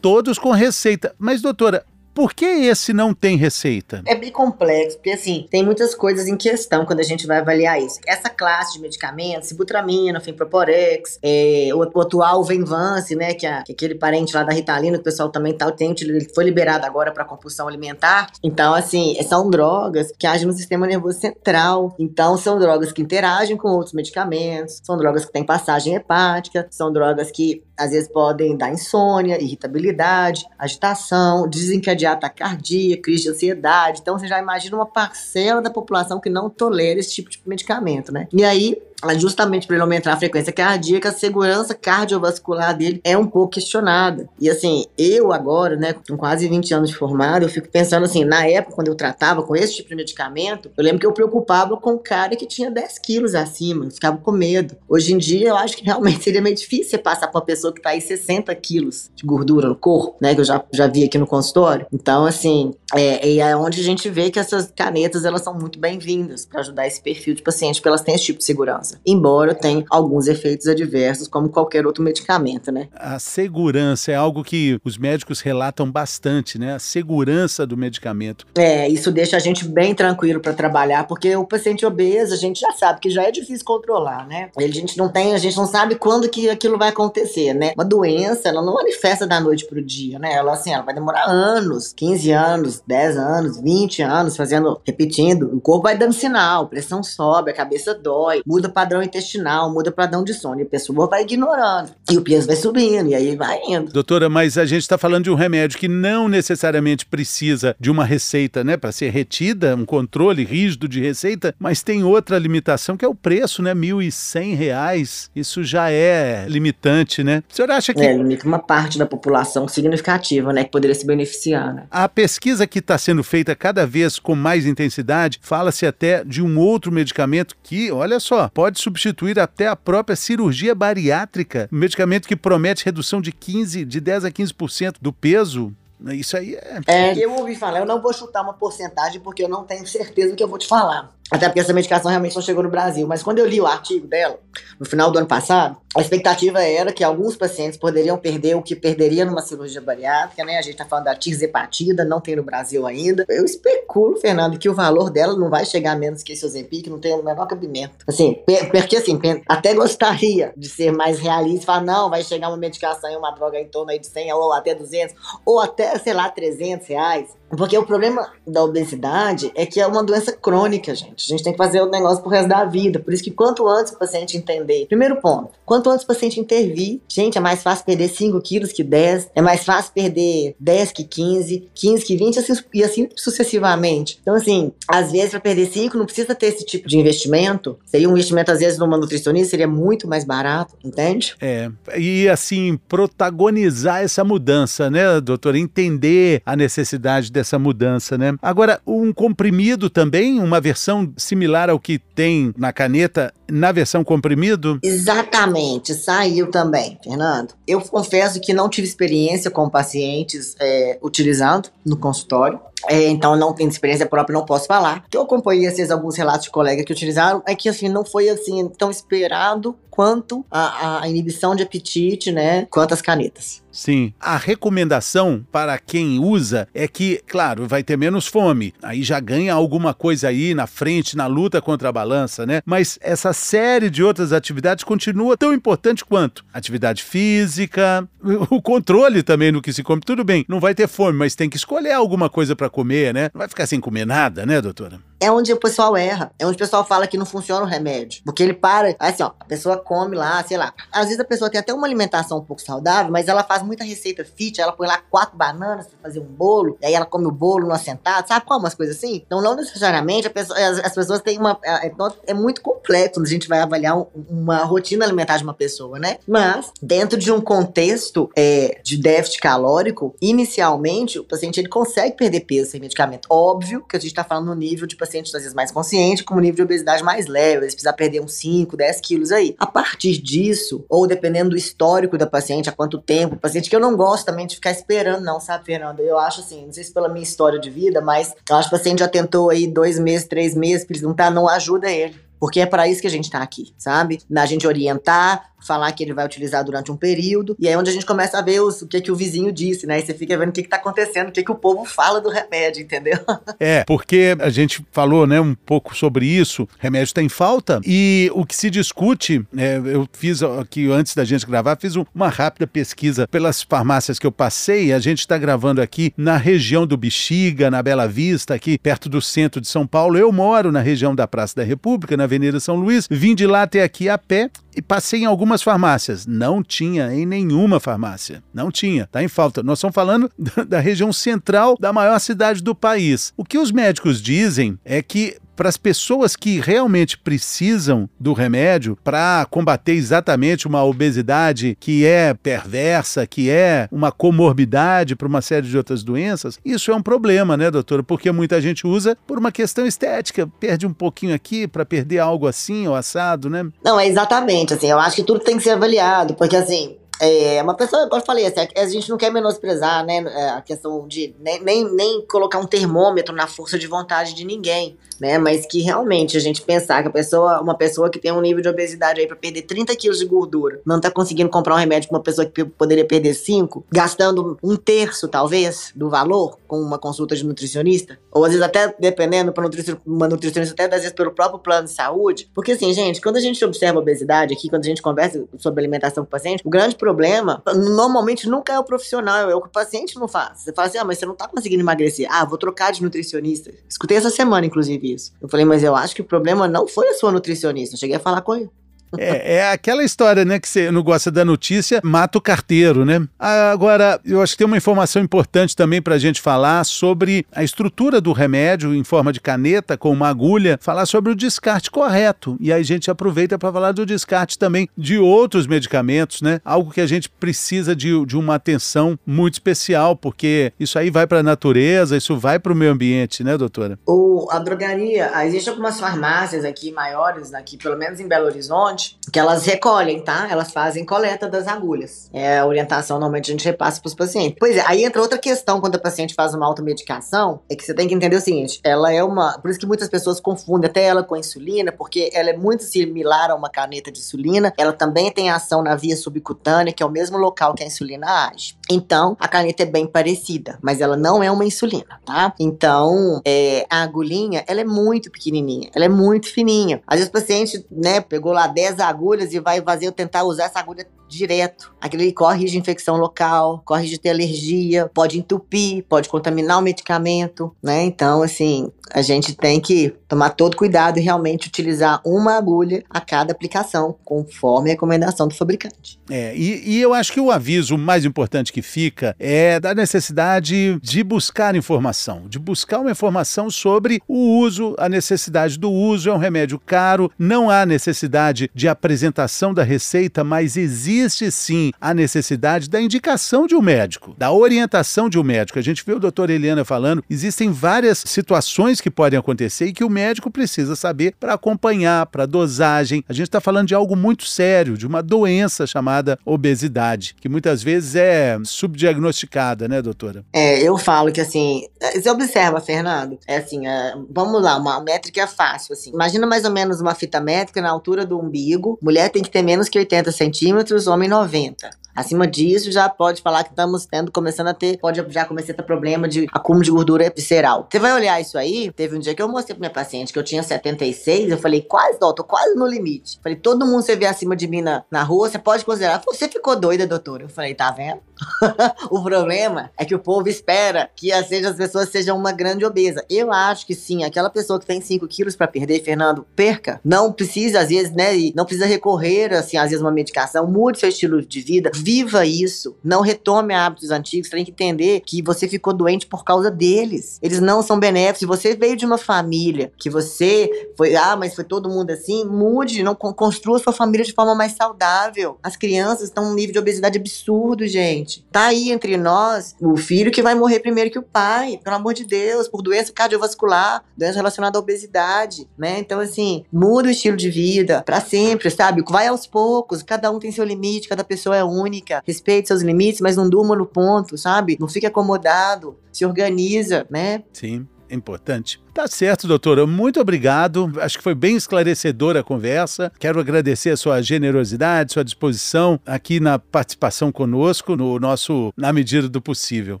todos 0.00 0.38
com 0.38 0.50
receita. 0.50 1.14
Mas, 1.18 1.40
doutora, 1.40 1.84
por 2.16 2.32
que 2.32 2.46
esse 2.46 2.94
não 2.94 3.12
tem 3.12 3.36
receita? 3.36 4.02
É 4.06 4.14
bem 4.14 4.32
complexo, 4.32 4.96
porque 4.96 5.10
assim, 5.10 5.46
tem 5.50 5.62
muitas 5.62 5.94
coisas 5.94 6.26
em 6.26 6.34
questão 6.34 6.86
quando 6.86 7.00
a 7.00 7.02
gente 7.02 7.26
vai 7.26 7.40
avaliar 7.40 7.78
isso. 7.78 8.00
Essa 8.06 8.30
classe 8.30 8.72
de 8.72 8.80
medicamentos, 8.80 9.48
sibutramina, 9.48 10.18
fimproporex, 10.18 11.18
é, 11.22 11.68
o, 11.74 11.80
o, 11.80 12.00
atual 12.00 12.42
Venvance, 12.42 13.14
né, 13.14 13.34
que 13.34 13.46
é, 13.46 13.50
é, 13.50 13.70
aquele 13.70 13.94
parente 13.96 14.34
lá 14.34 14.42
da 14.44 14.54
Ritalina, 14.54 14.96
que 14.96 15.02
o 15.02 15.04
pessoal 15.04 15.28
também 15.28 15.52
tá, 15.52 15.70
tem, 15.70 15.94
ele 16.00 16.26
foi 16.34 16.44
liberado 16.44 16.86
agora 16.86 17.12
para 17.12 17.22
compulsão 17.22 17.68
alimentar. 17.68 18.28
Então, 18.42 18.72
assim, 18.72 19.14
são 19.28 19.50
drogas 19.50 20.10
que 20.18 20.26
agem 20.26 20.46
no 20.46 20.54
sistema 20.54 20.86
nervoso 20.86 21.20
central. 21.20 21.94
Então, 21.98 22.38
são 22.38 22.58
drogas 22.58 22.92
que 22.92 23.02
interagem 23.02 23.58
com 23.58 23.68
outros 23.68 23.92
medicamentos, 23.92 24.80
são 24.82 24.96
drogas 24.96 25.26
que 25.26 25.32
têm 25.32 25.44
passagem 25.44 25.94
hepática, 25.94 26.66
são 26.70 26.90
drogas 26.90 27.30
que 27.30 27.62
às 27.78 27.90
vezes 27.90 28.08
podem 28.08 28.56
dar 28.56 28.72
insônia, 28.72 29.38
irritabilidade, 29.38 30.46
agitação, 30.58 31.46
desencadear 31.46 32.05
taquicardia, 32.14 33.00
crise 33.00 33.24
de 33.24 33.30
ansiedade. 33.30 34.00
Então 34.00 34.18
você 34.18 34.28
já 34.28 34.38
imagina 34.38 34.76
uma 34.76 34.86
parcela 34.86 35.60
da 35.60 35.70
população 35.70 36.20
que 36.20 36.28
não 36.28 36.48
tolera 36.48 37.00
esse 37.00 37.14
tipo 37.14 37.30
de 37.30 37.40
medicamento, 37.46 38.12
né? 38.12 38.28
E 38.32 38.44
aí 38.44 38.80
justamente 39.18 39.66
para 39.66 39.76
ele 39.76 39.82
aumentar 39.82 40.12
a 40.12 40.16
frequência 40.16 40.52
cardíaca, 40.52 41.10
a 41.10 41.12
segurança 41.12 41.74
cardiovascular 41.74 42.76
dele 42.76 43.00
é 43.04 43.16
um 43.16 43.26
pouco 43.26 43.52
questionada. 43.54 44.28
E 44.40 44.48
assim, 44.48 44.86
eu 44.96 45.32
agora, 45.32 45.76
né, 45.76 45.94
com 46.08 46.16
quase 46.16 46.48
20 46.48 46.74
anos 46.74 46.90
de 46.90 46.96
formado, 46.96 47.44
eu 47.44 47.48
fico 47.48 47.68
pensando 47.68 48.04
assim, 48.04 48.24
na 48.24 48.46
época, 48.46 48.74
quando 48.74 48.88
eu 48.88 48.94
tratava 48.94 49.42
com 49.42 49.54
esse 49.54 49.76
tipo 49.76 49.90
de 49.90 49.96
medicamento, 49.96 50.70
eu 50.76 50.84
lembro 50.84 50.98
que 50.98 51.06
eu 51.06 51.12
preocupava 51.12 51.76
com 51.76 51.92
um 51.92 51.98
cara 51.98 52.36
que 52.36 52.46
tinha 52.46 52.70
10 52.70 52.98
quilos 52.98 53.34
acima, 53.34 53.90
ficava 53.90 54.16
com 54.16 54.32
medo. 54.32 54.76
Hoje 54.88 55.12
em 55.12 55.18
dia, 55.18 55.48
eu 55.48 55.56
acho 55.56 55.76
que 55.76 55.84
realmente 55.84 56.22
seria 56.24 56.40
meio 56.40 56.56
difícil 56.56 56.90
você 56.90 56.98
passar 56.98 57.28
pra 57.28 57.40
uma 57.40 57.44
pessoa 57.44 57.72
que 57.72 57.80
tá 57.80 57.90
aí 57.90 58.00
60 58.00 58.54
quilos 58.56 59.10
de 59.14 59.24
gordura 59.24 59.68
no 59.68 59.76
corpo, 59.76 60.16
né, 60.20 60.34
que 60.34 60.40
eu 60.40 60.44
já, 60.44 60.62
já 60.72 60.86
vi 60.86 61.04
aqui 61.04 61.18
no 61.18 61.26
consultório. 61.26 61.86
Então, 61.92 62.24
assim, 62.24 62.74
é, 62.94 63.36
é 63.38 63.56
onde 63.56 63.80
a 63.80 63.84
gente 63.84 64.08
vê 64.08 64.30
que 64.30 64.38
essas 64.38 64.72
canetas, 64.74 65.24
elas 65.24 65.42
são 65.42 65.54
muito 65.54 65.78
bem-vindas 65.78 66.46
para 66.46 66.60
ajudar 66.60 66.86
esse 66.86 67.00
perfil 67.00 67.34
de 67.34 67.42
paciente, 67.42 67.76
porque 67.76 67.88
elas 67.88 68.02
têm 68.02 68.14
esse 68.14 68.24
tipo 68.24 68.38
de 68.38 68.44
segurança. 68.44 68.85
Embora 69.06 69.54
tenha 69.54 69.84
alguns 69.90 70.26
efeitos 70.26 70.66
adversos, 70.66 71.28
como 71.28 71.48
qualquer 71.48 71.86
outro 71.86 72.02
medicamento, 72.02 72.70
né? 72.70 72.88
A 72.94 73.18
segurança 73.18 74.12
é 74.12 74.14
algo 74.14 74.44
que 74.44 74.80
os 74.84 74.98
médicos 74.98 75.40
relatam 75.40 75.90
bastante, 75.90 76.58
né? 76.58 76.74
A 76.74 76.78
segurança 76.78 77.66
do 77.66 77.76
medicamento. 77.76 78.46
É, 78.56 78.88
isso 78.88 79.10
deixa 79.10 79.36
a 79.36 79.40
gente 79.40 79.66
bem 79.66 79.94
tranquilo 79.94 80.40
para 80.40 80.52
trabalhar, 80.52 81.06
porque 81.06 81.34
o 81.36 81.44
paciente 81.44 81.84
obeso, 81.84 82.34
a 82.34 82.36
gente 82.36 82.60
já 82.60 82.72
sabe 82.72 83.00
que 83.00 83.10
já 83.10 83.22
é 83.24 83.30
difícil 83.30 83.64
controlar, 83.64 84.26
né? 84.26 84.50
A 84.56 84.62
gente 84.62 84.96
não 84.96 85.08
tem, 85.08 85.34
a 85.34 85.38
gente 85.38 85.56
não 85.56 85.66
sabe 85.66 85.96
quando 85.96 86.28
que 86.28 86.48
aquilo 86.48 86.78
vai 86.78 86.88
acontecer, 86.88 87.54
né? 87.54 87.72
Uma 87.74 87.84
doença, 87.84 88.48
ela 88.48 88.62
não 88.62 88.74
manifesta 88.74 89.26
da 89.26 89.40
noite 89.40 89.66
pro 89.66 89.82
dia, 89.82 90.18
né? 90.18 90.32
Ela 90.32 90.52
assim, 90.52 90.72
ela 90.72 90.82
vai 90.82 90.94
demorar 90.94 91.24
anos, 91.26 91.92
15 91.92 92.30
anos, 92.32 92.82
10 92.86 93.16
anos, 93.16 93.60
20 93.60 94.02
anos 94.02 94.36
fazendo, 94.36 94.80
repetindo. 94.84 95.54
O 95.54 95.60
corpo 95.60 95.84
vai 95.84 95.96
dando 95.96 96.12
sinal, 96.12 96.68
pressão 96.68 97.02
sobe, 97.02 97.50
a 97.50 97.54
cabeça 97.54 97.94
dói, 97.94 98.42
muda 98.46 98.68
padrão 98.76 99.02
intestinal, 99.02 99.72
muda 99.72 99.88
o 99.88 99.92
padrão 99.92 100.22
de 100.22 100.34
sono, 100.34 100.60
e 100.60 100.64
a 100.64 100.66
pessoa 100.66 101.08
vai 101.08 101.22
ignorando. 101.22 101.92
E 102.10 102.18
o 102.18 102.20
peso 102.20 102.46
vai 102.46 102.56
subindo, 102.56 103.08
e 103.08 103.14
aí 103.14 103.34
vai 103.34 103.58
indo. 103.66 103.90
Doutora, 103.90 104.28
mas 104.28 104.58
a 104.58 104.66
gente 104.66 104.82
está 104.82 104.98
falando 104.98 105.24
de 105.24 105.30
um 105.30 105.34
remédio 105.34 105.78
que 105.78 105.88
não 105.88 106.28
necessariamente 106.28 107.06
precisa 107.06 107.74
de 107.80 107.90
uma 107.90 108.04
receita, 108.04 108.62
né, 108.62 108.76
para 108.76 108.92
ser 108.92 109.08
retida, 109.08 109.74
um 109.74 109.86
controle 109.86 110.44
rígido 110.44 110.86
de 110.86 111.00
receita, 111.00 111.54
mas 111.58 111.82
tem 111.82 112.04
outra 112.04 112.38
limitação 112.38 112.98
que 112.98 113.04
é 113.04 113.08
o 113.08 113.14
preço, 113.14 113.62
né, 113.62 113.72
R$ 113.72 113.80
1.100. 113.80 115.30
Isso 115.34 115.64
já 115.64 115.90
é 115.90 116.44
limitante, 116.46 117.24
né? 117.24 117.42
O 117.50 117.56
senhor 117.56 117.70
acha 117.70 117.94
que... 117.94 118.02
É, 118.02 118.14
limita 118.14 118.46
uma 118.46 118.58
parte 118.58 118.98
da 118.98 119.06
população 119.06 119.66
significativa, 119.66 120.52
né, 120.52 120.64
que 120.64 120.70
poderia 120.70 120.94
se 120.94 121.06
beneficiar, 121.06 121.72
né? 121.72 121.84
A 121.90 122.06
pesquisa 122.10 122.66
que 122.66 122.80
está 122.80 122.98
sendo 122.98 123.24
feita 123.24 123.56
cada 123.56 123.86
vez 123.86 124.18
com 124.18 124.34
mais 124.34 124.66
intensidade, 124.66 125.38
fala-se 125.40 125.86
até 125.86 126.22
de 126.22 126.42
um 126.42 126.58
outro 126.58 126.92
medicamento 126.92 127.56
que, 127.62 127.90
olha 127.90 128.20
só, 128.20 128.50
pode 128.52 128.65
substituir 128.74 129.38
até 129.38 129.68
a 129.68 129.76
própria 129.76 130.16
cirurgia 130.16 130.74
bariátrica, 130.74 131.68
um 131.72 131.78
medicamento 131.78 132.28
que 132.28 132.36
promete 132.36 132.84
redução 132.84 133.20
de 133.20 133.32
15, 133.32 133.84
de 133.84 134.00
10 134.00 134.24
a 134.24 134.30
15% 134.30 134.96
do 135.00 135.12
peso. 135.12 135.72
Isso 136.12 136.36
aí 136.36 136.54
é... 136.54 136.80
é. 136.86 137.18
Eu 137.18 137.32
ouvi 137.32 137.54
falar, 137.54 137.80
eu 137.80 137.86
não 137.86 138.02
vou 138.02 138.12
chutar 138.12 138.42
uma 138.42 138.52
porcentagem 138.52 139.20
porque 139.20 139.42
eu 139.42 139.48
não 139.48 139.64
tenho 139.64 139.86
certeza 139.86 140.30
do 140.30 140.36
que 140.36 140.42
eu 140.42 140.48
vou 140.48 140.58
te 140.58 140.66
falar. 140.66 141.10
Até 141.30 141.46
porque 141.46 141.60
essa 141.60 141.72
medicação 141.72 142.10
realmente 142.10 142.34
não 142.34 142.42
chegou 142.42 142.62
no 142.62 142.70
Brasil. 142.70 143.06
Mas 143.06 143.22
quando 143.22 143.38
eu 143.38 143.46
li 143.46 143.60
o 143.60 143.66
artigo 143.66 144.06
dela, 144.06 144.38
no 144.78 144.86
final 144.86 145.10
do 145.10 145.18
ano 145.18 145.26
passado, 145.26 145.76
a 145.96 146.00
expectativa 146.00 146.62
era 146.62 146.92
que 146.92 147.02
alguns 147.02 147.36
pacientes 147.36 147.78
poderiam 147.78 148.16
perder 148.16 148.54
o 148.54 148.62
que 148.62 148.76
perderia 148.76 149.24
numa 149.24 149.40
cirurgia 149.40 149.80
bariátrica, 149.80 150.44
né? 150.44 150.58
A 150.58 150.62
gente 150.62 150.76
tá 150.76 150.84
falando 150.84 151.06
da 151.06 151.16
tirzepatida, 151.16 152.04
não 152.04 152.20
tem 152.20 152.36
no 152.36 152.42
Brasil 152.42 152.86
ainda. 152.86 153.24
Eu 153.28 153.44
especulo, 153.44 154.16
Fernando, 154.16 154.58
que 154.58 154.68
o 154.68 154.74
valor 154.74 155.10
dela 155.10 155.36
não 155.36 155.50
vai 155.50 155.64
chegar 155.64 155.96
menos 155.96 156.22
que 156.22 156.32
esse 156.32 156.44
Ozempic, 156.44 156.86
não 156.88 157.00
tem 157.00 157.14
o 157.14 157.24
menor 157.24 157.46
cabimento. 157.46 157.96
Assim, 158.06 158.42
porque 158.70 158.96
assim, 158.96 159.18
até 159.48 159.74
gostaria 159.74 160.52
de 160.56 160.68
ser 160.68 160.92
mais 160.92 161.18
realista 161.18 161.62
e 161.62 161.66
falar, 161.66 161.80
não, 161.80 162.10
vai 162.10 162.22
chegar 162.22 162.48
uma 162.48 162.56
medicação 162.56 163.10
e 163.10 163.16
uma 163.16 163.30
droga 163.30 163.58
em 163.58 163.66
torno 163.66 163.90
aí 163.90 163.98
de 163.98 164.06
100 164.06 164.32
ou 164.32 164.52
até 164.52 164.74
200, 164.74 165.14
ou 165.44 165.60
até, 165.60 165.98
sei 165.98 166.12
lá, 166.12 166.28
300 166.28 166.86
reais. 166.86 167.28
Porque 167.50 167.76
o 167.76 167.86
problema 167.86 168.32
da 168.46 168.62
obesidade 168.64 169.52
é 169.54 169.64
que 169.64 169.80
é 169.80 169.86
uma 169.86 170.02
doença 170.02 170.32
crônica, 170.32 170.94
gente. 170.94 171.24
A 171.26 171.32
gente 171.32 171.44
tem 171.44 171.52
que 171.52 171.58
fazer 171.58 171.80
o 171.80 171.90
negócio 171.90 172.22
pro 172.22 172.30
resto 172.30 172.48
da 172.48 172.64
vida. 172.64 172.98
Por 172.98 173.12
isso 173.12 173.22
que 173.22 173.30
quanto 173.30 173.66
antes 173.68 173.92
o 173.92 173.98
paciente 173.98 174.36
entender. 174.36 174.86
Primeiro 174.86 175.20
ponto, 175.20 175.50
quanto 175.64 175.90
antes 175.90 176.04
o 176.04 176.06
paciente 176.06 176.40
intervir. 176.40 177.00
Gente, 177.08 177.38
é 177.38 177.40
mais 177.40 177.62
fácil 177.62 177.84
perder 177.84 178.08
5 178.08 178.40
quilos 178.40 178.72
que 178.72 178.82
10. 178.82 179.30
É 179.34 179.42
mais 179.42 179.64
fácil 179.64 179.92
perder 179.92 180.54
10 180.58 180.92
que 180.92 181.04
15, 181.04 181.68
15 181.74 182.04
que 182.04 182.16
20 182.16 182.38
assim, 182.38 182.52
e 182.74 182.84
assim 182.84 183.08
sucessivamente. 183.14 184.18
Então, 184.22 184.34
assim, 184.34 184.72
às 184.88 185.12
vezes 185.12 185.30
para 185.30 185.40
perder 185.40 185.66
5 185.66 185.96
não 185.96 186.06
precisa 186.06 186.34
ter 186.34 186.46
esse 186.46 186.64
tipo 186.64 186.88
de 186.88 186.98
investimento. 186.98 187.78
Seria 187.84 188.08
um 188.08 188.12
investimento, 188.12 188.50
às 188.50 188.60
vezes, 188.60 188.78
numa 188.78 188.96
nutricionista, 188.96 189.50
seria 189.50 189.68
muito 189.68 190.08
mais 190.08 190.24
barato, 190.24 190.74
entende? 190.84 191.34
É. 191.40 191.70
E, 191.96 192.28
assim, 192.28 192.78
protagonizar 192.88 194.02
essa 194.02 194.24
mudança, 194.24 194.90
né, 194.90 195.20
doutor? 195.20 195.54
Entender 195.54 196.42
a 196.44 196.56
necessidade 196.56 197.30
dessa 197.36 197.58
mudança, 197.58 198.16
né? 198.16 198.34
Agora, 198.40 198.80
um 198.86 199.12
comprimido 199.12 199.90
também, 199.90 200.40
uma 200.40 200.60
versão 200.60 201.12
similar 201.16 201.68
ao 201.68 201.78
que 201.78 201.98
tem 201.98 202.52
na 202.56 202.72
caneta, 202.72 203.32
na 203.48 203.70
versão 203.72 204.02
comprimido? 204.02 204.78
Exatamente, 204.82 205.94
saiu 205.94 206.50
também, 206.50 206.98
Fernando. 207.04 207.54
Eu 207.66 207.80
confesso 207.82 208.40
que 208.40 208.54
não 208.54 208.68
tive 208.68 208.88
experiência 208.88 209.50
com 209.50 209.68
pacientes 209.68 210.56
é, 210.58 210.98
utilizando 211.02 211.68
no 211.84 211.96
consultório. 211.96 212.58
É, 212.88 213.08
então 213.08 213.36
não 213.36 213.52
tenho 213.52 213.68
experiência 213.68 214.06
própria, 214.06 214.34
não 214.34 214.44
posso 214.44 214.66
falar. 214.66 215.04
Que 215.10 215.16
eu 215.16 215.22
acompanhei 215.22 215.66
esses 215.66 215.90
alguns 215.90 216.16
relatos 216.16 216.44
de 216.44 216.50
colegas 216.50 216.84
que 216.84 216.92
utilizaram, 216.92 217.42
é 217.46 217.54
que 217.54 217.68
assim, 217.68 217.88
não 217.88 218.04
foi 218.04 218.28
assim 218.28 218.68
tão 218.78 218.90
esperado 218.90 219.76
quanto 219.90 220.44
a, 220.50 221.02
a 221.02 221.08
inibição 221.08 221.54
de 221.54 221.62
apetite, 221.62 222.30
né? 222.30 222.66
Quanto 222.70 222.92
as 222.92 223.02
canetas. 223.02 223.62
Sim. 223.76 224.14
A 224.18 224.38
recomendação 224.38 225.46
para 225.52 225.78
quem 225.78 226.18
usa 226.18 226.66
é 226.72 226.88
que, 226.88 227.20
claro, 227.26 227.68
vai 227.68 227.82
ter 227.82 227.96
menos 227.98 228.26
fome. 228.26 228.72
Aí 228.82 229.02
já 229.02 229.20
ganha 229.20 229.52
alguma 229.52 229.92
coisa 229.92 230.28
aí 230.28 230.54
na 230.54 230.66
frente, 230.66 231.14
na 231.14 231.26
luta 231.26 231.60
contra 231.60 231.90
a 231.90 231.92
balança, 231.92 232.46
né? 232.46 232.62
Mas 232.64 232.98
essa 233.02 233.34
série 233.34 233.90
de 233.90 234.02
outras 234.02 234.32
atividades 234.32 234.82
continua 234.82 235.36
tão 235.36 235.52
importante 235.52 236.04
quanto 236.04 236.42
atividade 236.54 237.02
física, 237.02 238.08
o 238.48 238.62
controle 238.62 239.22
também 239.22 239.52
no 239.52 239.60
que 239.60 239.74
se 239.74 239.82
come. 239.82 240.00
Tudo 240.00 240.24
bem, 240.24 240.44
não 240.48 240.58
vai 240.58 240.74
ter 240.74 240.88
fome, 240.88 241.18
mas 241.18 241.34
tem 241.34 241.50
que 241.50 241.58
escolher 241.58 241.92
alguma 241.92 242.30
coisa 242.30 242.56
para 242.56 242.70
comer, 242.70 243.12
né? 243.12 243.30
Não 243.34 243.40
vai 243.40 243.48
ficar 243.48 243.66
sem 243.66 243.78
comer 243.78 244.06
nada, 244.06 244.46
né, 244.46 244.62
doutora? 244.62 244.98
É 245.20 245.30
onde 245.30 245.52
o 245.52 245.56
pessoal 245.56 245.96
erra. 245.96 246.32
É 246.38 246.46
onde 246.46 246.56
o 246.56 246.58
pessoal 246.58 246.84
fala 246.84 247.06
que 247.06 247.16
não 247.16 247.26
funciona 247.26 247.64
o 247.64 247.68
remédio. 247.68 248.22
Porque 248.24 248.42
ele 248.42 248.54
para, 248.54 248.94
assim, 248.98 249.22
ó, 249.22 249.32
a 249.38 249.44
pessoa 249.44 249.76
come 249.76 250.14
lá, 250.16 250.42
sei 250.44 250.56
lá. 250.56 250.72
Às 250.92 251.06
vezes 251.06 251.20
a 251.20 251.24
pessoa 251.24 251.50
tem 251.50 251.60
até 251.60 251.72
uma 251.72 251.86
alimentação 251.86 252.38
um 252.38 252.44
pouco 252.44 252.62
saudável, 252.62 253.10
mas 253.10 253.28
ela 253.28 253.42
faz 253.42 253.62
muita 253.62 253.84
receita 253.84 254.24
fit, 254.24 254.60
ela 254.60 254.72
põe 254.72 254.86
lá 254.86 254.98
quatro 255.10 255.36
bananas 255.36 255.86
pra 255.86 255.98
fazer 256.02 256.20
um 256.20 256.24
bolo, 256.24 256.76
e 256.80 256.86
aí 256.86 256.94
ela 256.94 257.06
come 257.06 257.26
o 257.26 257.30
bolo 257.30 257.66
no 257.66 257.72
assentado, 257.72 258.28
sabe 258.28 258.44
como? 258.44 258.60
Umas 258.60 258.74
coisas 258.74 258.96
assim? 258.96 259.22
Então, 259.26 259.40
não 259.42 259.54
necessariamente 259.54 260.28
pessoa, 260.36 260.58
as, 260.58 260.78
as, 260.80 260.94
pessoas 260.94 261.20
têm 261.20 261.38
uma. 261.38 261.58
É, 261.64 261.86
então, 261.86 262.12
é 262.26 262.34
muito 262.34 262.60
complexo 262.60 263.14
quando 263.14 263.26
a 263.26 263.30
gente 263.30 263.48
vai 263.48 263.60
avaliar 263.60 263.96
um, 263.96 264.06
uma 264.28 264.64
rotina 264.64 265.04
alimentar 265.04 265.38
de 265.38 265.44
uma 265.44 265.54
pessoa, 265.54 265.98
né? 265.98 266.18
Mas, 266.26 266.70
dentro 266.82 267.18
de 267.18 267.32
um 267.32 267.40
contexto 267.40 268.30
é, 268.36 268.80
de 268.82 268.96
déficit 268.96 269.40
calórico, 269.40 270.14
inicialmente, 270.20 271.18
o 271.18 271.24
paciente 271.24 271.58
ele 271.58 271.68
consegue 271.68 272.16
perder 272.16 272.40
peso 272.40 272.70
sem 272.70 272.80
medicamento. 272.80 273.26
Óbvio 273.30 273.84
que 273.88 273.96
a 273.96 274.00
gente 274.00 274.14
tá 274.14 274.24
falando 274.24 274.46
no 274.46 274.54
nível 274.54 274.86
de 274.86 274.96
pacientes 275.06 275.34
às 275.34 275.42
vezes 275.42 275.54
mais 275.54 275.70
consciente, 275.70 276.24
com 276.24 276.34
um 276.34 276.40
nível 276.40 276.56
de 276.56 276.62
obesidade 276.62 277.02
mais 277.02 277.26
leve, 277.26 277.56
às 277.56 277.60
vezes 277.60 277.74
precisa 277.74 277.92
perder 277.92 278.20
uns 278.20 278.34
5, 278.34 278.76
10 278.76 279.00
quilos 279.00 279.32
aí. 279.32 279.54
A 279.58 279.66
partir 279.66 280.20
disso, 280.20 280.84
ou 280.88 281.06
dependendo 281.06 281.50
do 281.50 281.56
histórico 281.56 282.18
da 282.18 282.26
paciente, 282.26 282.68
há 282.68 282.72
quanto 282.72 282.98
tempo, 282.98 283.36
paciente 283.36 283.70
que 283.70 283.76
eu 283.76 283.80
não 283.80 283.96
gosto 283.96 284.26
também 284.26 284.46
de 284.46 284.56
ficar 284.56 284.70
esperando, 284.70 285.24
não, 285.24 285.40
sabe, 285.40 285.64
Fernanda? 285.64 286.02
Eu 286.02 286.18
acho 286.18 286.40
assim, 286.40 286.66
não 286.66 286.72
sei 286.72 286.84
se 286.84 286.92
pela 286.92 287.08
minha 287.08 287.22
história 287.22 287.58
de 287.58 287.70
vida, 287.70 288.00
mas 288.00 288.34
eu 288.48 288.56
acho 288.56 288.68
que 288.68 288.74
o 288.74 288.78
paciente 288.78 288.98
já 289.00 289.08
tentou 289.08 289.50
aí 289.50 289.66
dois 289.66 289.98
meses, 289.98 290.26
três 290.26 290.54
meses, 290.54 290.86
não 291.00 291.14
tá, 291.14 291.30
não 291.30 291.48
ajuda 291.48 291.90
ele. 291.90 292.26
Porque 292.38 292.60
é 292.60 292.66
para 292.66 292.86
isso 292.86 293.00
que 293.00 293.06
a 293.06 293.10
gente 293.10 293.30
tá 293.30 293.40
aqui, 293.40 293.72
sabe? 293.78 294.20
Na 294.28 294.44
gente 294.44 294.66
orientar, 294.66 295.50
falar 295.64 295.92
que 295.92 296.02
ele 296.02 296.14
vai 296.14 296.24
utilizar 296.24 296.64
durante 296.64 296.90
um 296.90 296.96
período, 296.96 297.56
e 297.58 297.66
aí 297.66 297.74
é 297.74 297.78
onde 297.78 297.90
a 297.90 297.92
gente 297.92 298.06
começa 298.06 298.38
a 298.38 298.42
ver 298.42 298.60
os, 298.60 298.82
o 298.82 298.86
que, 298.86 299.00
que 299.00 299.10
o 299.10 299.16
vizinho 299.16 299.52
disse, 299.52 299.86
né? 299.86 299.98
E 299.98 300.02
você 300.06 300.14
fica 300.14 300.36
vendo 300.36 300.50
o 300.50 300.52
que, 300.52 300.62
que 300.62 300.68
tá 300.68 300.76
acontecendo, 300.76 301.28
o 301.28 301.32
que, 301.32 301.42
que 301.42 301.50
o 301.50 301.54
povo 301.54 301.84
fala 301.84 302.20
do 302.20 302.28
remédio, 302.28 302.82
entendeu? 302.82 303.18
É, 303.58 303.84
porque 303.84 304.36
a 304.38 304.50
gente 304.50 304.84
falou, 304.92 305.26
né, 305.26 305.40
um 305.40 305.54
pouco 305.54 305.96
sobre 305.96 306.26
isso, 306.26 306.68
remédio 306.78 307.06
está 307.06 307.22
em 307.22 307.28
falta, 307.28 307.80
e 307.84 308.30
o 308.34 308.44
que 308.44 308.54
se 308.54 308.68
discute, 308.68 309.44
é, 309.56 309.80
eu 309.84 310.06
fiz 310.12 310.42
aqui, 310.42 310.90
antes 310.90 311.14
da 311.14 311.24
gente 311.24 311.46
gravar, 311.46 311.76
fiz 311.76 311.94
uma 312.14 312.28
rápida 312.28 312.66
pesquisa 312.66 313.26
pelas 313.26 313.62
farmácias 313.62 314.18
que 314.18 314.26
eu 314.26 314.32
passei, 314.32 314.92
a 314.92 314.98
gente 314.98 315.20
está 315.20 315.38
gravando 315.38 315.80
aqui 315.80 316.12
na 316.16 316.36
região 316.36 316.86
do 316.86 316.96
Bexiga, 316.96 317.70
na 317.70 317.82
Bela 317.82 318.06
Vista, 318.06 318.54
aqui 318.54 318.78
perto 318.78 319.08
do 319.08 319.22
centro 319.22 319.60
de 319.60 319.68
São 319.68 319.86
Paulo, 319.86 320.18
eu 320.18 320.30
moro 320.30 320.70
na 320.70 320.80
região 320.80 321.14
da 321.14 321.26
Praça 321.26 321.56
da 321.56 321.64
República, 321.64 322.16
na 322.16 322.24
Avenida 322.24 322.60
São 322.60 322.76
Luís, 322.76 323.06
vim 323.10 323.34
de 323.34 323.46
lá 323.46 323.62
até 323.62 323.82
aqui 323.82 324.08
a 324.08 324.18
pé, 324.18 324.50
e 324.76 324.82
passei 324.82 325.22
em 325.22 325.24
algumas 325.24 325.62
farmácias. 325.62 326.26
Não 326.26 326.62
tinha 326.62 327.12
em 327.12 327.24
nenhuma 327.24 327.80
farmácia. 327.80 328.42
Não 328.52 328.70
tinha. 328.70 329.04
Está 329.04 329.22
em 329.22 329.28
falta. 329.28 329.62
Nós 329.62 329.78
estamos 329.78 329.94
falando 329.94 330.30
da 330.68 330.78
região 330.78 331.12
central 331.12 331.76
da 331.80 331.92
maior 331.92 332.18
cidade 332.18 332.62
do 332.62 332.74
país. 332.74 333.32
O 333.36 333.44
que 333.44 333.58
os 333.58 333.72
médicos 333.72 334.20
dizem 334.20 334.78
é 334.84 335.00
que 335.02 335.38
para 335.56 335.68
as 335.68 335.76
pessoas 335.78 336.36
que 336.36 336.60
realmente 336.60 337.16
precisam 337.16 338.08
do 338.20 338.34
remédio 338.34 338.96
para 339.02 339.46
combater 339.50 339.92
exatamente 339.92 340.66
uma 340.66 340.84
obesidade 340.84 341.76
que 341.80 342.04
é 342.04 342.34
perversa, 342.34 343.26
que 343.26 343.50
é 343.50 343.88
uma 343.90 344.12
comorbidade 344.12 345.16
para 345.16 345.26
uma 345.26 345.40
série 345.40 345.66
de 345.66 345.76
outras 345.76 346.02
doenças, 346.04 346.58
isso 346.64 346.90
é 346.90 346.94
um 346.94 347.02
problema, 347.02 347.56
né, 347.56 347.70
doutora? 347.70 348.02
Porque 348.02 348.30
muita 348.30 348.60
gente 348.60 348.86
usa 348.86 349.16
por 349.26 349.38
uma 349.38 349.50
questão 349.50 349.86
estética, 349.86 350.46
perde 350.60 350.86
um 350.86 350.92
pouquinho 350.92 351.34
aqui 351.34 351.66
para 351.66 351.84
perder 351.84 352.18
algo 352.18 352.46
assim 352.46 352.86
ou 352.86 352.94
assado, 352.94 353.48
né? 353.48 353.66
Não, 353.82 353.98
é 353.98 354.06
exatamente, 354.06 354.74
assim, 354.74 354.90
eu 354.90 354.98
acho 354.98 355.16
que 355.16 355.22
tudo 355.22 355.40
tem 355.40 355.56
que 355.56 355.62
ser 355.62 355.70
avaliado, 355.70 356.34
porque 356.34 356.56
assim, 356.56 356.96
é, 357.20 357.62
uma 357.62 357.74
pessoa, 357.74 358.04
igual 358.04 358.20
eu 358.20 358.26
falei, 358.26 358.46
assim, 358.46 358.68
a 358.76 358.86
gente 358.86 359.08
não 359.08 359.16
quer 359.16 359.32
menosprezar, 359.32 360.04
né, 360.04 360.18
a 360.54 360.60
questão 360.60 361.06
de 361.08 361.34
nem, 361.40 361.62
nem, 361.62 361.94
nem 361.94 362.26
colocar 362.26 362.58
um 362.58 362.66
termômetro 362.66 363.34
na 363.34 363.46
força 363.46 363.78
de 363.78 363.86
vontade 363.86 364.34
de 364.34 364.44
ninguém 364.44 364.98
né? 365.20 365.38
Mas 365.38 365.66
que 365.66 365.80
realmente 365.80 366.36
a 366.36 366.40
gente 366.40 366.62
pensar 366.62 367.02
que 367.02 367.08
a 367.08 367.12
pessoa, 367.12 367.60
uma 367.60 367.76
pessoa 367.76 368.10
que 368.10 368.18
tem 368.18 368.32
um 368.32 368.40
nível 368.40 368.62
de 368.62 368.68
obesidade 368.68 369.20
aí 369.20 369.26
para 369.26 369.36
perder 369.36 369.62
30 369.62 369.94
quilos 369.96 370.18
de 370.18 370.24
gordura, 370.24 370.80
não 370.84 371.00
tá 371.00 371.10
conseguindo 371.10 371.50
comprar 371.50 371.74
um 371.74 371.78
remédio 371.78 372.08
para 372.08 372.18
uma 372.18 372.22
pessoa 372.22 372.46
que 372.46 372.64
poderia 372.64 373.04
perder 373.04 373.34
5, 373.34 373.84
gastando 373.92 374.58
um 374.62 374.76
terço, 374.76 375.28
talvez, 375.28 375.92
do 375.94 376.08
valor 376.10 376.58
com 376.66 376.80
uma 376.80 376.98
consulta 376.98 377.34
de 377.34 377.44
nutricionista, 377.44 378.18
ou 378.30 378.44
às 378.44 378.50
vezes 378.50 378.64
até 378.64 378.94
dependendo 378.98 379.52
para 379.52 379.68
uma 380.04 380.28
nutricionista, 380.28 380.74
até 380.74 380.94
às 380.94 381.02
vezes 381.02 381.14
pelo 381.14 381.32
próprio 381.32 381.58
plano 381.58 381.86
de 381.86 381.92
saúde. 381.92 382.50
Porque 382.54 382.72
assim, 382.72 382.92
gente, 382.92 383.20
quando 383.20 383.36
a 383.36 383.40
gente 383.40 383.64
observa 383.64 383.98
a 383.98 384.02
obesidade 384.02 384.54
aqui, 384.54 384.68
quando 384.68 384.84
a 384.84 384.88
gente 384.88 385.02
conversa 385.02 385.44
sobre 385.58 385.80
alimentação 385.80 386.24
com 386.24 386.28
o 386.28 386.30
paciente, 386.30 386.62
o 386.64 386.70
grande 386.70 386.96
problema 386.96 387.62
normalmente 387.74 388.48
nunca 388.48 388.72
é 388.72 388.78
o 388.78 388.84
profissional, 388.84 389.50
é 389.50 389.54
o 389.54 389.60
que 389.60 389.68
o 389.68 389.72
paciente 389.72 390.16
não 390.16 390.28
faz. 390.28 390.60
Você 390.60 390.72
fala 390.72 390.88
assim, 390.88 390.98
ah, 390.98 391.04
mas 391.04 391.18
você 391.18 391.26
não 391.26 391.34
tá 391.34 391.48
conseguindo 391.48 391.82
emagrecer. 391.82 392.26
Ah, 392.30 392.44
vou 392.44 392.58
trocar 392.58 392.92
de 392.92 393.02
nutricionista. 393.02 393.72
Escutei 393.88 394.16
essa 394.16 394.30
semana, 394.30 394.66
inclusive 394.66 395.05
isso. 395.12 395.32
Eu 395.40 395.48
falei, 395.48 395.64
mas 395.64 395.82
eu 395.82 395.94
acho 395.94 396.14
que 396.14 396.22
o 396.22 396.24
problema 396.24 396.66
não 396.68 396.86
foi 396.86 397.08
a 397.08 397.14
sua 397.14 397.32
nutricionista. 397.32 397.94
Eu 397.94 397.98
cheguei 397.98 398.16
a 398.16 398.20
falar 398.20 398.40
com 398.42 398.54
ele. 398.54 398.70
É, 399.18 399.56
é 399.56 399.70
aquela 399.70 400.04
história, 400.04 400.44
né, 400.44 400.58
que 400.58 400.68
você 400.68 400.90
não 400.90 401.02
gosta 401.02 401.30
da 401.30 401.44
notícia, 401.44 402.00
mata 402.02 402.38
o 402.38 402.40
carteiro, 402.40 403.04
né? 403.04 403.26
Agora, 403.38 404.20
eu 404.24 404.42
acho 404.42 404.52
que 404.52 404.58
tem 404.58 404.66
uma 404.66 404.76
informação 404.76 405.22
importante 405.22 405.74
também 405.76 406.00
para 406.00 406.14
a 406.14 406.18
gente 406.18 406.40
falar 406.40 406.84
sobre 406.84 407.46
a 407.52 407.62
estrutura 407.62 408.20
do 408.20 408.32
remédio 408.32 408.94
em 408.94 409.04
forma 409.04 409.32
de 409.32 409.40
caneta 409.40 409.96
com 409.96 410.10
uma 410.10 410.28
agulha, 410.28 410.78
falar 410.80 411.06
sobre 411.06 411.32
o 411.32 411.36
descarte 411.36 411.90
correto. 411.90 412.56
E 412.60 412.72
aí 412.72 412.80
a 412.80 412.84
gente 412.84 413.10
aproveita 413.10 413.58
para 413.58 413.72
falar 413.72 413.92
do 413.92 414.06
descarte 414.06 414.58
também 414.58 414.88
de 414.96 415.18
outros 415.18 415.66
medicamentos, 415.66 416.42
né? 416.42 416.60
Algo 416.64 416.90
que 416.90 417.00
a 417.00 417.06
gente 417.06 417.28
precisa 417.28 417.94
de, 417.94 418.24
de 418.24 418.36
uma 418.36 418.54
atenção 418.54 419.18
muito 419.26 419.54
especial, 419.54 420.16
porque 420.16 420.72
isso 420.78 420.98
aí 420.98 421.10
vai 421.10 421.26
para 421.26 421.40
a 421.40 421.42
natureza, 421.42 422.16
isso 422.16 422.36
vai 422.36 422.58
para 422.58 422.72
o 422.72 422.76
meio 422.76 422.92
ambiente, 422.92 423.44
né, 423.44 423.56
doutora? 423.56 423.98
O, 424.06 424.48
a 424.50 424.58
drogaria, 424.58 425.30
existem 425.44 425.70
algumas 425.70 426.00
farmácias 426.00 426.64
aqui 426.64 426.92
maiores, 426.92 427.54
aqui 427.54 427.76
pelo 427.76 427.96
menos 427.96 428.20
em 428.20 428.28
Belo 428.28 428.46
Horizonte, 428.46 429.05
que 429.32 429.38
elas 429.38 429.64
recolhem, 429.64 430.20
tá? 430.20 430.48
Elas 430.50 430.72
fazem 430.72 431.04
coleta 431.04 431.48
das 431.48 431.66
agulhas. 431.66 432.30
É 432.32 432.58
a 432.58 432.66
orientação, 432.66 433.18
normalmente 433.18 433.50
a 433.50 433.52
gente 433.52 433.64
repassa 433.64 434.00
para 434.00 434.08
os 434.08 434.14
pacientes. 434.14 434.56
Pois 434.58 434.76
é, 434.76 434.84
aí 434.86 435.04
entra 435.04 435.20
outra 435.20 435.38
questão 435.38 435.80
quando 435.80 435.96
a 435.96 435.98
paciente 435.98 436.34
faz 436.34 436.54
uma 436.54 436.66
automedicação, 436.66 437.60
é 437.70 437.74
que 437.74 437.84
você 437.84 437.94
tem 437.94 438.08
que 438.08 438.14
entender 438.14 438.36
o 438.36 438.40
seguinte, 438.40 438.80
ela 438.84 439.12
é 439.12 439.22
uma, 439.22 439.58
por 439.58 439.70
isso 439.70 439.80
que 439.80 439.86
muitas 439.86 440.08
pessoas 440.08 440.40
confundem 440.40 440.88
até 440.88 441.04
ela 441.04 441.22
com 441.22 441.34
a 441.34 441.38
insulina, 441.38 441.90
porque 441.90 442.30
ela 442.32 442.50
é 442.50 442.56
muito 442.56 442.84
similar 442.84 443.50
a 443.50 443.54
uma 443.54 443.68
caneta 443.68 444.10
de 444.10 444.18
insulina, 444.18 444.72
ela 444.78 444.92
também 444.92 445.30
tem 445.30 445.50
ação 445.50 445.82
na 445.82 445.94
via 445.94 446.16
subcutânea, 446.16 446.92
que 446.92 447.02
é 447.02 447.06
o 447.06 447.10
mesmo 447.10 447.36
local 447.36 447.74
que 447.74 447.82
a 447.82 447.86
insulina 447.86 448.48
age. 448.48 448.76
Então, 448.90 449.36
a 449.40 449.48
caneta 449.48 449.82
é 449.82 449.86
bem 449.86 450.06
parecida, 450.06 450.78
mas 450.80 451.00
ela 451.00 451.16
não 451.16 451.42
é 451.42 451.50
uma 451.50 451.64
insulina, 451.64 452.20
tá? 452.24 452.54
Então, 452.60 453.40
é, 453.44 453.84
a 453.90 454.02
agulhinha, 454.02 454.64
ela 454.66 454.80
é 454.80 454.84
muito 454.84 455.30
pequenininha, 455.30 455.90
ela 455.94 456.04
é 456.04 456.08
muito 456.08 456.52
fininha. 456.52 457.02
Às 457.06 457.16
vezes 457.16 457.28
o 457.28 457.32
paciente, 457.32 457.86
né, 457.90 458.20
pegou 458.20 458.52
lá 458.52 458.66
10 458.66 458.85
10 458.86 459.00
agulhas 459.00 459.52
e 459.52 459.58
vai 459.58 459.80
fazer 459.82 460.06
eu 460.06 460.12
tentar 460.12 460.44
usar 460.44 460.64
essa 460.64 460.78
agulha 460.78 461.06
direto. 461.28 461.92
Aquilo 462.00 462.22
ali 462.22 462.32
corre 462.32 462.64
de 462.66 462.78
infecção 462.78 463.16
local, 463.16 463.82
corre 463.84 464.06
de 464.06 464.18
ter 464.18 464.30
alergia, 464.30 465.10
pode 465.12 465.38
entupir, 465.38 466.04
pode 466.08 466.28
contaminar 466.28 466.78
o 466.78 466.82
medicamento, 466.82 467.74
né? 467.82 468.04
Então, 468.04 468.42
assim, 468.42 468.90
a 469.12 469.22
gente 469.22 469.54
tem 469.54 469.80
que 469.80 470.14
tomar 470.28 470.50
todo 470.50 470.76
cuidado 470.76 471.18
e 471.18 471.22
realmente 471.22 471.68
utilizar 471.68 472.20
uma 472.24 472.56
agulha 472.56 473.02
a 473.08 473.20
cada 473.20 473.52
aplicação, 473.52 474.16
conforme 474.24 474.90
a 474.90 474.92
recomendação 474.92 475.48
do 475.48 475.54
fabricante. 475.54 476.18
É, 476.28 476.54
e, 476.56 476.96
e 476.96 477.00
eu 477.00 477.14
acho 477.14 477.32
que 477.32 477.40
o 477.40 477.50
aviso 477.50 477.96
mais 477.96 478.24
importante 478.24 478.72
que 478.72 478.82
fica 478.82 479.34
é 479.38 479.78
da 479.78 479.94
necessidade 479.94 480.98
de 481.00 481.24
buscar 481.24 481.74
informação, 481.74 482.44
de 482.48 482.58
buscar 482.58 483.00
uma 483.00 483.10
informação 483.10 483.70
sobre 483.70 484.20
o 484.26 484.58
uso, 484.58 484.94
a 484.98 485.08
necessidade 485.08 485.78
do 485.78 485.90
uso. 485.90 486.30
É 486.30 486.32
um 486.32 486.38
remédio 486.38 486.78
caro, 486.78 487.30
não 487.38 487.70
há 487.70 487.86
necessidade 487.86 488.70
de 488.76 488.86
apresentação 488.88 489.72
da 489.72 489.82
receita, 489.82 490.44
mas 490.44 490.76
existe 490.76 491.50
sim 491.50 491.92
a 491.98 492.12
necessidade 492.12 492.90
da 492.90 493.00
indicação 493.00 493.66
de 493.66 493.74
um 493.74 493.80
médico, 493.80 494.34
da 494.36 494.52
orientação 494.52 495.30
de 495.30 495.38
um 495.38 495.42
médico. 495.42 495.78
A 495.78 495.82
gente 495.82 496.04
viu 496.04 496.16
o 496.16 496.20
doutor 496.20 496.50
Eliana 496.50 496.84
falando, 496.84 497.24
existem 497.30 497.72
várias 497.72 498.22
situações 498.26 499.00
que 499.00 499.10
podem 499.10 499.38
acontecer 499.38 499.86
e 499.86 499.94
que 499.94 500.04
o 500.04 500.10
médico 500.10 500.50
precisa 500.50 500.94
saber 500.94 501.34
para 501.40 501.54
acompanhar, 501.54 502.26
para 502.26 502.44
dosagem. 502.44 503.24
A 503.26 503.32
gente 503.32 503.46
está 503.46 503.62
falando 503.62 503.88
de 503.88 503.94
algo 503.94 504.14
muito 504.14 504.44
sério, 504.44 504.98
de 504.98 505.06
uma 505.06 505.22
doença 505.22 505.86
chamada 505.86 506.38
obesidade, 506.44 507.34
que 507.40 507.48
muitas 507.48 507.82
vezes 507.82 508.14
é 508.14 508.58
subdiagnosticada, 508.62 509.88
né, 509.88 510.02
doutora? 510.02 510.44
É, 510.52 510.82
eu 510.82 510.98
falo 510.98 511.32
que 511.32 511.40
assim, 511.40 511.86
você 512.14 512.28
observa, 512.28 512.78
Fernando, 512.78 513.38
é 513.46 513.56
assim, 513.56 513.86
é, 513.86 514.12
vamos 514.30 514.62
lá, 514.62 514.76
uma 514.76 515.00
métrica 515.00 515.46
fácil, 515.46 515.94
assim. 515.94 516.10
Imagina 516.12 516.46
mais 516.46 516.66
ou 516.66 516.70
menos 516.70 517.00
uma 517.00 517.14
fita 517.14 517.40
métrica 517.40 517.80
na 517.80 517.88
altura 517.88 518.26
do 518.26 518.38
umbigo 518.38 518.65
Mulher 519.00 519.30
tem 519.30 519.42
que 519.42 519.50
ter 519.50 519.62
menos 519.62 519.88
que 519.88 519.98
80 519.98 520.32
centímetros, 520.32 521.06
homem 521.06 521.28
90. 521.28 521.90
Acima 522.16 522.46
disso, 522.46 522.90
já 522.90 523.08
pode 523.08 523.42
falar 523.42 523.62
que 523.64 523.70
estamos 523.70 524.06
tendo, 524.06 524.32
começando 524.32 524.68
a 524.68 524.74
ter, 524.74 524.98
pode 524.98 525.22
já 525.28 525.44
começar 525.44 525.72
a 525.72 525.76
ter 525.76 525.82
problema 525.82 526.28
de 526.28 526.46
acúmulo 526.52 526.84
de 526.84 526.90
gordura 526.90 527.32
visceral. 527.34 527.86
Você 527.90 527.98
vai 527.98 528.12
olhar 528.12 528.40
isso 528.40 528.56
aí, 528.56 528.90
teve 528.92 529.16
um 529.16 529.20
dia 529.20 529.34
que 529.34 529.42
eu 529.42 529.48
mostrei 529.48 529.74
pra 529.74 529.80
minha 529.80 529.92
paciente 529.92 530.32
que 530.32 530.38
eu 530.38 530.44
tinha 530.44 530.62
76, 530.62 531.50
eu 531.50 531.58
falei, 531.58 531.82
quase, 531.82 532.18
doutor, 532.18 532.44
quase 532.44 532.74
no 532.74 532.86
limite. 532.86 533.38
Falei, 533.42 533.56
todo 533.56 533.86
mundo 533.86 534.02
você 534.02 534.16
vê 534.16 534.26
acima 534.26 534.56
de 534.56 534.66
mim 534.66 534.82
na, 534.82 535.04
na 535.10 535.22
rua, 535.22 535.48
você 535.48 535.58
pode 535.58 535.84
considerar, 535.84 536.22
você 536.24 536.48
ficou 536.48 536.74
doida, 536.76 537.06
doutora? 537.06 537.44
Eu 537.44 537.48
falei, 537.48 537.74
tá 537.74 537.90
vendo? 537.90 538.20
o 539.10 539.22
problema 539.22 539.90
é 539.96 540.04
que 540.04 540.14
o 540.14 540.18
povo 540.18 540.48
espera 540.48 541.10
que 541.14 541.32
as, 541.32 541.50
as 541.50 541.76
pessoas 541.76 542.08
sejam 542.08 542.36
uma 542.36 542.52
grande 542.52 542.84
obesa. 542.84 543.24
Eu 543.28 543.52
acho 543.52 543.86
que 543.86 543.94
sim, 543.94 544.24
aquela 544.24 544.50
pessoa 544.50 544.78
que 544.78 544.86
tem 544.86 545.00
5 545.00 545.26
quilos 545.26 545.56
para 545.56 545.66
perder, 545.66 546.02
Fernando, 546.02 546.46
perca. 546.54 547.00
Não 547.04 547.32
precisa, 547.32 547.80
às 547.80 547.88
vezes, 547.88 548.12
né, 548.12 548.32
não 548.54 548.64
precisa 548.64 548.86
recorrer, 548.86 549.52
assim, 549.52 549.76
às 549.76 549.90
vezes, 549.90 550.00
uma 550.00 550.10
medicação, 550.10 550.66
mude 550.66 550.98
seu 550.98 551.08
estilo 551.08 551.44
de 551.44 551.60
vida, 551.60 551.90
viva 552.06 552.46
isso. 552.46 552.94
Não 553.02 553.20
retome 553.20 553.74
hábitos 553.74 554.12
antigos. 554.12 554.48
Você 554.48 554.54
tem 554.54 554.64
que 554.64 554.70
entender 554.70 555.20
que 555.26 555.42
você 555.42 555.66
ficou 555.66 555.92
doente 555.92 556.24
por 556.24 556.44
causa 556.44 556.70
deles. 556.70 557.40
Eles 557.42 557.60
não 557.60 557.82
são 557.82 557.98
benéficos. 557.98 558.38
Se 558.38 558.46
você 558.46 558.76
veio 558.76 558.96
de 558.96 559.04
uma 559.04 559.18
família 559.18 559.92
que 559.98 560.08
você 560.08 560.88
foi, 560.96 561.16
ah, 561.16 561.34
mas 561.34 561.56
foi 561.56 561.64
todo 561.64 561.90
mundo 561.90 562.12
assim, 562.12 562.44
mude, 562.44 563.02
não 563.02 563.16
construa 563.16 563.80
sua 563.80 563.92
família 563.92 564.24
de 564.24 564.32
forma 564.32 564.54
mais 564.54 564.74
saudável. 564.74 565.58
As 565.60 565.76
crianças 565.76 566.28
estão 566.28 566.44
num 566.44 566.54
nível 566.54 566.74
de 566.74 566.78
obesidade 566.78 567.18
absurdo, 567.18 567.84
gente. 567.88 568.46
Tá 568.52 568.66
aí 568.66 568.92
entre 568.92 569.16
nós 569.16 569.74
o 569.80 569.96
filho 569.96 570.30
que 570.30 570.42
vai 570.42 570.54
morrer 570.54 570.78
primeiro 570.78 571.10
que 571.10 571.18
o 571.18 571.24
pai, 571.24 571.80
pelo 571.82 571.96
amor 571.96 572.14
de 572.14 572.24
Deus, 572.24 572.68
por 572.68 572.82
doença 572.82 573.12
cardiovascular, 573.12 574.04
doença 574.16 574.36
relacionada 574.36 574.78
à 574.78 574.80
obesidade, 574.80 575.68
né? 575.76 575.98
Então, 575.98 576.20
assim, 576.20 576.64
muda 576.72 577.08
o 577.08 577.10
estilo 577.10 577.36
de 577.36 577.50
vida 577.50 578.04
para 578.06 578.20
sempre, 578.20 578.70
sabe? 578.70 579.02
Vai 579.08 579.26
aos 579.26 579.44
poucos, 579.44 580.04
cada 580.04 580.30
um 580.30 580.38
tem 580.38 580.52
seu 580.52 580.64
limite, 580.64 581.08
cada 581.08 581.24
pessoa 581.24 581.56
é 581.56 581.64
única 581.64 581.95
respeite 582.26 582.68
seus 582.68 582.82
limites, 582.82 583.20
mas 583.20 583.36
não 583.36 583.48
durma 583.48 583.76
no 583.76 583.86
ponto, 583.86 584.36
sabe? 584.36 584.76
Não 584.80 584.88
fique 584.88 585.06
acomodado, 585.06 585.96
se 586.12 586.24
organiza, 586.24 587.06
né? 587.10 587.42
Sim, 587.52 587.86
é 588.08 588.14
importante. 588.14 588.80
Tá 588.96 589.06
certo, 589.06 589.46
doutora. 589.46 589.86
Muito 589.86 590.18
obrigado. 590.18 590.90
Acho 591.02 591.18
que 591.18 591.22
foi 591.22 591.34
bem 591.34 591.54
esclarecedora 591.54 592.40
a 592.40 592.42
conversa. 592.42 593.12
Quero 593.18 593.38
agradecer 593.38 593.90
a 593.90 593.96
sua 593.96 594.22
generosidade, 594.22 595.12
sua 595.12 595.22
disposição 595.22 596.00
aqui 596.06 596.40
na 596.40 596.58
participação 596.58 597.30
conosco, 597.30 597.94
no 597.94 598.18
nosso 598.18 598.72
Na 598.74 598.94
Medida 598.94 599.28
do 599.28 599.38
Possível. 599.38 600.00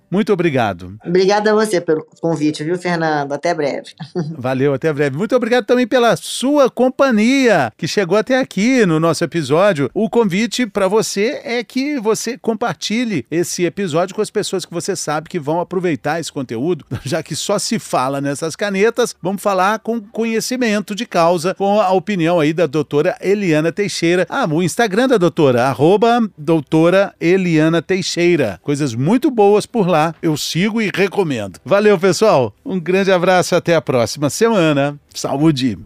Muito 0.10 0.32
obrigado. 0.32 0.96
Obrigada 1.04 1.50
a 1.50 1.54
você 1.54 1.78
pelo 1.78 2.06
convite, 2.22 2.64
viu, 2.64 2.78
Fernando? 2.78 3.32
Até 3.32 3.52
breve. 3.52 3.90
Valeu, 4.34 4.72
até 4.72 4.90
breve. 4.90 5.14
Muito 5.14 5.36
obrigado 5.36 5.66
também 5.66 5.86
pela 5.86 6.16
sua 6.16 6.70
companhia, 6.70 7.70
que 7.76 7.86
chegou 7.86 8.16
até 8.16 8.38
aqui 8.38 8.86
no 8.86 8.98
nosso 8.98 9.22
episódio. 9.22 9.90
O 9.92 10.08
convite 10.08 10.66
para 10.66 10.88
você 10.88 11.42
é 11.44 11.62
que 11.62 12.00
você 12.00 12.38
compartilhe 12.38 13.26
esse 13.30 13.66
episódio 13.66 14.14
com 14.14 14.22
as 14.22 14.30
pessoas 14.30 14.64
que 14.64 14.72
você 14.72 14.96
sabe 14.96 15.28
que 15.28 15.38
vão 15.38 15.60
aproveitar 15.60 16.18
esse 16.18 16.32
conteúdo, 16.32 16.86
já 17.04 17.22
que 17.22 17.36
só 17.36 17.58
se 17.58 17.78
fala 17.78 18.22
nessas 18.22 18.56
canetas 18.56 18.85
vamos 19.22 19.42
falar 19.42 19.78
com 19.78 20.00
conhecimento 20.00 20.94
de 20.94 21.06
causa, 21.06 21.54
com 21.54 21.80
a 21.80 21.90
opinião 21.92 22.40
aí 22.40 22.52
da 22.52 22.66
doutora 22.66 23.16
Eliana 23.20 23.72
Teixeira. 23.72 24.26
Ah, 24.28 24.46
o 24.50 24.62
Instagram 24.62 25.08
da 25.08 25.18
doutora, 25.18 25.64
arroba 25.64 26.20
doutora 26.36 27.14
Eliana 27.20 27.80
Teixeira. 27.80 28.60
Coisas 28.62 28.94
muito 28.94 29.30
boas 29.30 29.66
por 29.66 29.88
lá, 29.88 30.14
eu 30.22 30.36
sigo 30.36 30.80
e 30.80 30.90
recomendo. 30.94 31.58
Valeu, 31.64 31.98
pessoal. 31.98 32.54
Um 32.64 32.80
grande 32.80 33.12
abraço, 33.12 33.54
até 33.54 33.74
a 33.74 33.80
próxima 33.82 34.30
semana. 34.30 34.98
Saúde! 35.14 35.78